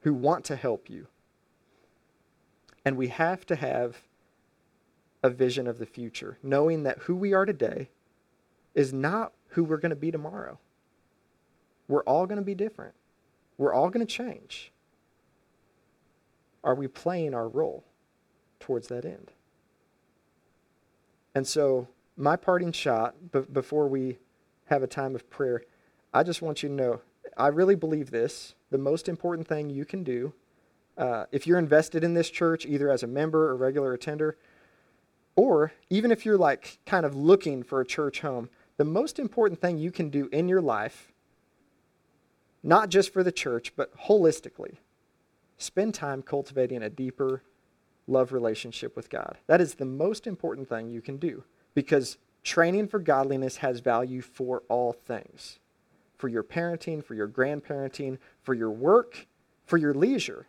who 0.00 0.14
want 0.14 0.44
to 0.46 0.56
help 0.56 0.88
you. 0.88 1.06
And 2.84 2.96
we 2.96 3.08
have 3.08 3.44
to 3.46 3.56
have 3.56 3.98
a 5.22 5.30
vision 5.30 5.66
of 5.66 5.78
the 5.78 5.86
future, 5.86 6.38
knowing 6.42 6.82
that 6.84 6.98
who 7.00 7.14
we 7.14 7.34
are 7.34 7.44
today 7.44 7.90
is 8.74 8.92
not 8.92 9.32
who 9.48 9.64
we're 9.64 9.76
going 9.76 9.90
to 9.90 9.96
be 9.96 10.10
tomorrow. 10.10 10.58
We're 11.88 12.04
all 12.04 12.26
going 12.26 12.38
to 12.38 12.44
be 12.44 12.54
different. 12.54 12.94
We're 13.58 13.74
all 13.74 13.90
going 13.90 14.06
to 14.06 14.12
change. 14.12 14.72
Are 16.64 16.74
we 16.74 16.88
playing 16.88 17.34
our 17.34 17.48
role 17.48 17.84
towards 18.58 18.88
that 18.88 19.04
end? 19.04 19.32
And 21.40 21.48
so, 21.48 21.88
my 22.18 22.36
parting 22.36 22.70
shot 22.70 23.14
b- 23.32 23.46
before 23.50 23.88
we 23.88 24.18
have 24.66 24.82
a 24.82 24.86
time 24.86 25.14
of 25.14 25.30
prayer, 25.30 25.62
I 26.12 26.22
just 26.22 26.42
want 26.42 26.62
you 26.62 26.68
to 26.68 26.74
know 26.74 27.00
I 27.34 27.46
really 27.46 27.76
believe 27.76 28.10
this. 28.10 28.54
The 28.68 28.76
most 28.76 29.08
important 29.08 29.48
thing 29.48 29.70
you 29.70 29.86
can 29.86 30.04
do, 30.04 30.34
uh, 30.98 31.24
if 31.32 31.46
you're 31.46 31.58
invested 31.58 32.04
in 32.04 32.12
this 32.12 32.28
church, 32.28 32.66
either 32.66 32.90
as 32.90 33.02
a 33.02 33.06
member 33.06 33.48
or 33.48 33.56
regular 33.56 33.94
attender, 33.94 34.36
or 35.34 35.72
even 35.88 36.12
if 36.12 36.26
you're 36.26 36.36
like 36.36 36.78
kind 36.84 37.06
of 37.06 37.14
looking 37.14 37.62
for 37.62 37.80
a 37.80 37.86
church 37.86 38.20
home, 38.20 38.50
the 38.76 38.84
most 38.84 39.18
important 39.18 39.62
thing 39.62 39.78
you 39.78 39.90
can 39.90 40.10
do 40.10 40.28
in 40.32 40.46
your 40.46 40.60
life, 40.60 41.10
not 42.62 42.90
just 42.90 43.14
for 43.14 43.22
the 43.22 43.32
church, 43.32 43.72
but 43.76 43.96
holistically, 43.96 44.76
spend 45.56 45.94
time 45.94 46.20
cultivating 46.20 46.82
a 46.82 46.90
deeper 46.90 47.42
love 48.10 48.32
relationship 48.32 48.96
with 48.96 49.08
God. 49.08 49.38
That 49.46 49.60
is 49.60 49.74
the 49.74 49.84
most 49.84 50.26
important 50.26 50.68
thing 50.68 50.90
you 50.90 51.00
can 51.00 51.16
do 51.16 51.44
because 51.74 52.18
training 52.42 52.88
for 52.88 52.98
godliness 52.98 53.58
has 53.58 53.80
value 53.80 54.20
for 54.20 54.62
all 54.68 54.92
things 54.92 55.58
for 56.16 56.28
your 56.28 56.44
parenting, 56.44 57.02
for 57.02 57.14
your 57.14 57.26
grandparenting, 57.26 58.18
for 58.42 58.52
your 58.52 58.70
work, 58.70 59.26
for 59.64 59.78
your 59.78 59.94
leisure. 59.94 60.46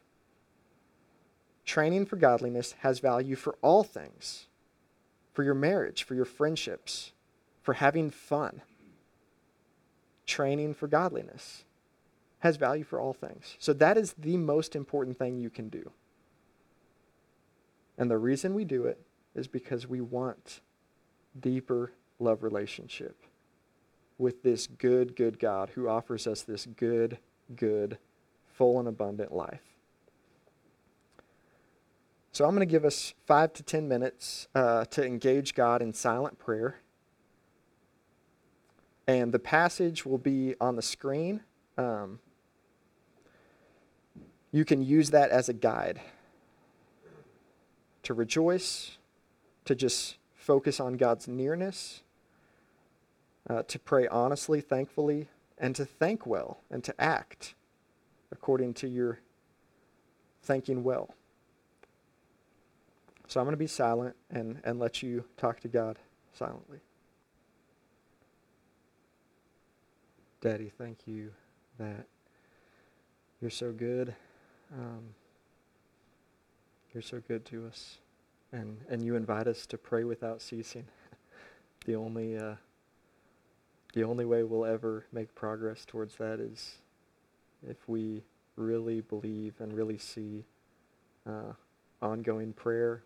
Training 1.64 2.06
for 2.06 2.18
godliness 2.18 2.76
has 2.80 3.00
value 3.00 3.38
for 3.38 3.56
all 3.62 3.86
things 3.86 4.48
for 5.34 5.44
your 5.44 5.54
marriage, 5.54 6.04
for 6.04 6.14
your 6.14 6.26
friendships, 6.26 7.14
for 7.62 7.74
having 7.76 8.10
fun. 8.10 8.62
Training 10.26 10.74
for 10.74 10.88
godliness 10.88 11.64
has 12.40 12.58
value 12.58 12.84
for 12.84 13.00
all 13.00 13.14
things. 13.14 13.56
So 13.60 13.72
that 13.74 13.98
is 13.98 14.14
the 14.14 14.38
most 14.38 14.76
important 14.76 15.18
thing 15.18 15.38
you 15.38 15.50
can 15.50 15.70
do. 15.70 15.92
And 18.02 18.10
the 18.10 18.18
reason 18.18 18.56
we 18.56 18.66
do 18.66 18.86
it 18.86 19.00
is 19.36 19.48
because 19.48 19.88
we 19.88 20.02
want 20.02 20.62
deeper 21.40 21.94
love 22.18 22.42
relationship 22.42 23.16
with 24.18 24.42
this 24.42 24.66
good, 24.66 25.16
good 25.16 25.38
God 25.38 25.70
who 25.76 25.88
offers 25.88 26.26
us 26.26 26.42
this 26.42 26.66
good, 26.66 27.20
good, 27.56 28.00
full 28.56 28.80
and 28.80 28.88
abundant 28.88 29.32
life. 29.32 29.62
So 32.32 32.46
I'm 32.46 32.56
going 32.56 32.68
to 32.68 32.72
give 32.72 32.86
us 32.86 33.14
five 33.28 33.54
to 33.54 33.62
ten 33.62 33.88
minutes 33.88 34.48
uh, 34.56 34.86
to 34.86 35.06
engage 35.06 35.54
God 35.54 35.84
in 35.84 35.94
silent 35.94 36.40
prayer. 36.40 36.78
And 39.06 39.32
the 39.32 39.38
passage 39.38 40.08
will 40.08 40.18
be 40.18 40.56
on 40.60 40.76
the 40.76 40.82
screen. 40.82 41.42
Um, 41.78 42.18
you 44.52 44.66
can 44.66 44.82
use 44.82 45.12
that 45.12 45.30
as 45.30 45.50
a 45.50 45.54
guide 45.54 46.02
to 48.04 48.14
rejoice, 48.14 48.98
to 49.66 49.76
just 49.76 50.18
focus 50.36 50.80
on 50.80 50.94
God's 50.94 51.28
nearness, 51.28 52.02
uh, 53.50 53.64
to 53.64 53.80
pray 53.80 54.08
honestly, 54.08 54.62
thankfully, 54.62 55.28
and 55.58 55.76
to 55.76 55.86
thank 55.86 56.26
well 56.26 56.60
and 56.70 56.84
to 56.84 57.00
act 57.00 57.54
according 58.32 58.74
to 58.76 58.88
your 58.88 59.20
thanking 60.44 60.84
well. 60.84 61.14
So 63.28 63.40
I'm 63.40 63.46
going 63.46 63.54
to 63.54 63.58
be 63.58 63.68
silent 63.68 64.16
and, 64.30 64.60
and 64.64 64.80
let 64.80 65.02
you 65.02 65.24
talk 65.38 65.60
to 65.62 65.68
God 65.68 65.98
silently. 66.34 66.80
Daddy, 70.42 70.72
thank 70.78 71.00
you 71.06 71.32
that 71.78 72.08
you're 73.40 73.52
so 73.52 73.72
good. 73.72 74.16
Um, 74.74 75.14
you're 76.94 77.02
so 77.02 77.22
good 77.28 77.46
to 77.46 77.68
us. 77.68 78.00
And, 78.52 78.78
and 78.90 79.04
you 79.04 79.16
invite 79.16 79.48
us 79.48 79.66
to 79.68 79.78
pray 79.78 80.04
without 80.04 80.42
ceasing. 80.42 80.86
the 81.86 81.96
only 81.96 82.38
uh, 82.38 82.56
the 83.94 84.04
only 84.04 84.26
way 84.26 84.44
we'll 84.44 84.66
ever 84.66 85.06
make 85.12 85.34
progress 85.36 85.84
towards 85.86 86.16
that 86.16 86.40
is 86.40 86.76
if 87.68 87.90
we 87.90 88.24
really 88.56 89.02
believe 89.02 89.56
and 89.60 89.74
really 89.74 89.98
see 89.98 90.46
uh, 91.28 91.54
ongoing 92.02 92.54
prayer 92.54 93.04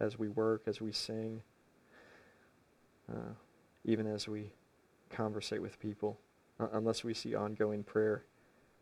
as 0.00 0.18
we 0.18 0.28
work, 0.28 0.62
as 0.66 0.80
we 0.80 0.92
sing, 0.92 1.42
uh, 3.10 3.32
even 3.84 4.06
as 4.06 4.28
we 4.28 4.52
conversate 5.10 5.60
with 5.60 5.80
people, 5.80 6.18
uh, 6.60 6.68
unless 6.72 7.02
we 7.02 7.14
see 7.14 7.34
ongoing 7.34 7.82
prayer 7.82 8.24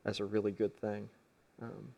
as 0.04 0.20
a 0.20 0.24
really 0.24 0.52
good 0.52 0.76
thing. 0.78 1.08
Um, 1.62 1.88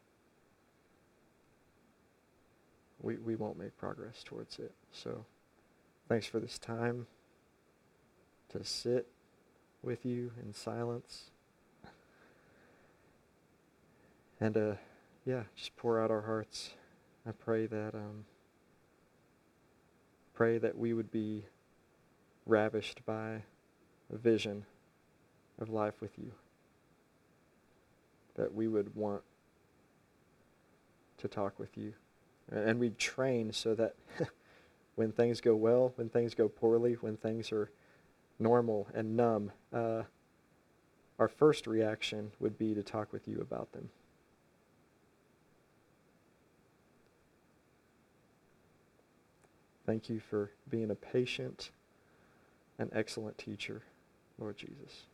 we, 3.01 3.17
we 3.17 3.37
won't 3.37 3.59
make 3.59 3.77
progress 3.77 4.23
towards 4.25 4.59
it. 4.59 4.73
So 4.93 5.25
thanks 6.09 6.27
for 6.27 6.41
this 6.41 6.59
time 6.59 7.07
to 8.51 8.65
sit 8.65 9.07
with 9.83 10.05
you 10.05 10.33
in 10.43 10.53
silence. 10.53 11.31
And 14.41 14.57
uh, 14.57 14.75
yeah, 15.25 15.43
just 15.57 15.77
pour 15.77 16.01
out 16.01 16.11
our 16.11 16.23
hearts. 16.23 16.71
I 17.27 17.33
pray 17.33 17.67
that 17.67 17.95
um, 17.95 18.25
pray 20.33 20.59
that 20.59 20.79
we 20.79 20.93
would 20.93 21.11
be 21.11 21.45
ravished 22.47 23.05
by 23.05 23.43
a 24.13 24.17
vision 24.17 24.65
of 25.61 25.69
life 25.69 26.01
with 26.01 26.17
you. 26.17 26.31
That 28.37 28.55
we 28.55 28.69
would 28.69 28.95
want 28.95 29.23
to 31.19 31.29
talk 31.29 31.59
with 31.59 31.77
you. 31.77 31.95
And 32.51 32.79
we 32.79 32.91
train 32.91 33.53
so 33.53 33.75
that 33.75 33.95
when 34.95 35.13
things 35.13 35.41
go 35.41 35.55
well, 35.55 35.93
when 35.97 36.09
things 36.09 36.35
go 36.35 36.49
poorly, 36.49 36.95
when 36.95 37.17
things 37.17 37.53
are 37.53 37.71
normal 38.39 38.89
and 38.95 39.17
numb, 39.17 39.53
uh, 39.73 40.03
our 41.19 41.29
first 41.29 41.67
reaction 41.67 42.31
would 42.41 42.59
be 42.59 42.75
to 42.75 42.83
talk 42.83 43.13
with 43.13 43.27
you 43.27 43.41
about 43.41 43.73
them. 43.73 43.91
Thank 49.85 50.11
you 50.11 50.21
for 50.21 50.51
being 50.71 50.91
a 50.91 50.95
patient 50.95 51.71
and 52.79 52.91
excellent 52.93 53.39
teacher, 53.39 53.83
Lord 54.39 54.57
Jesus. 54.59 55.05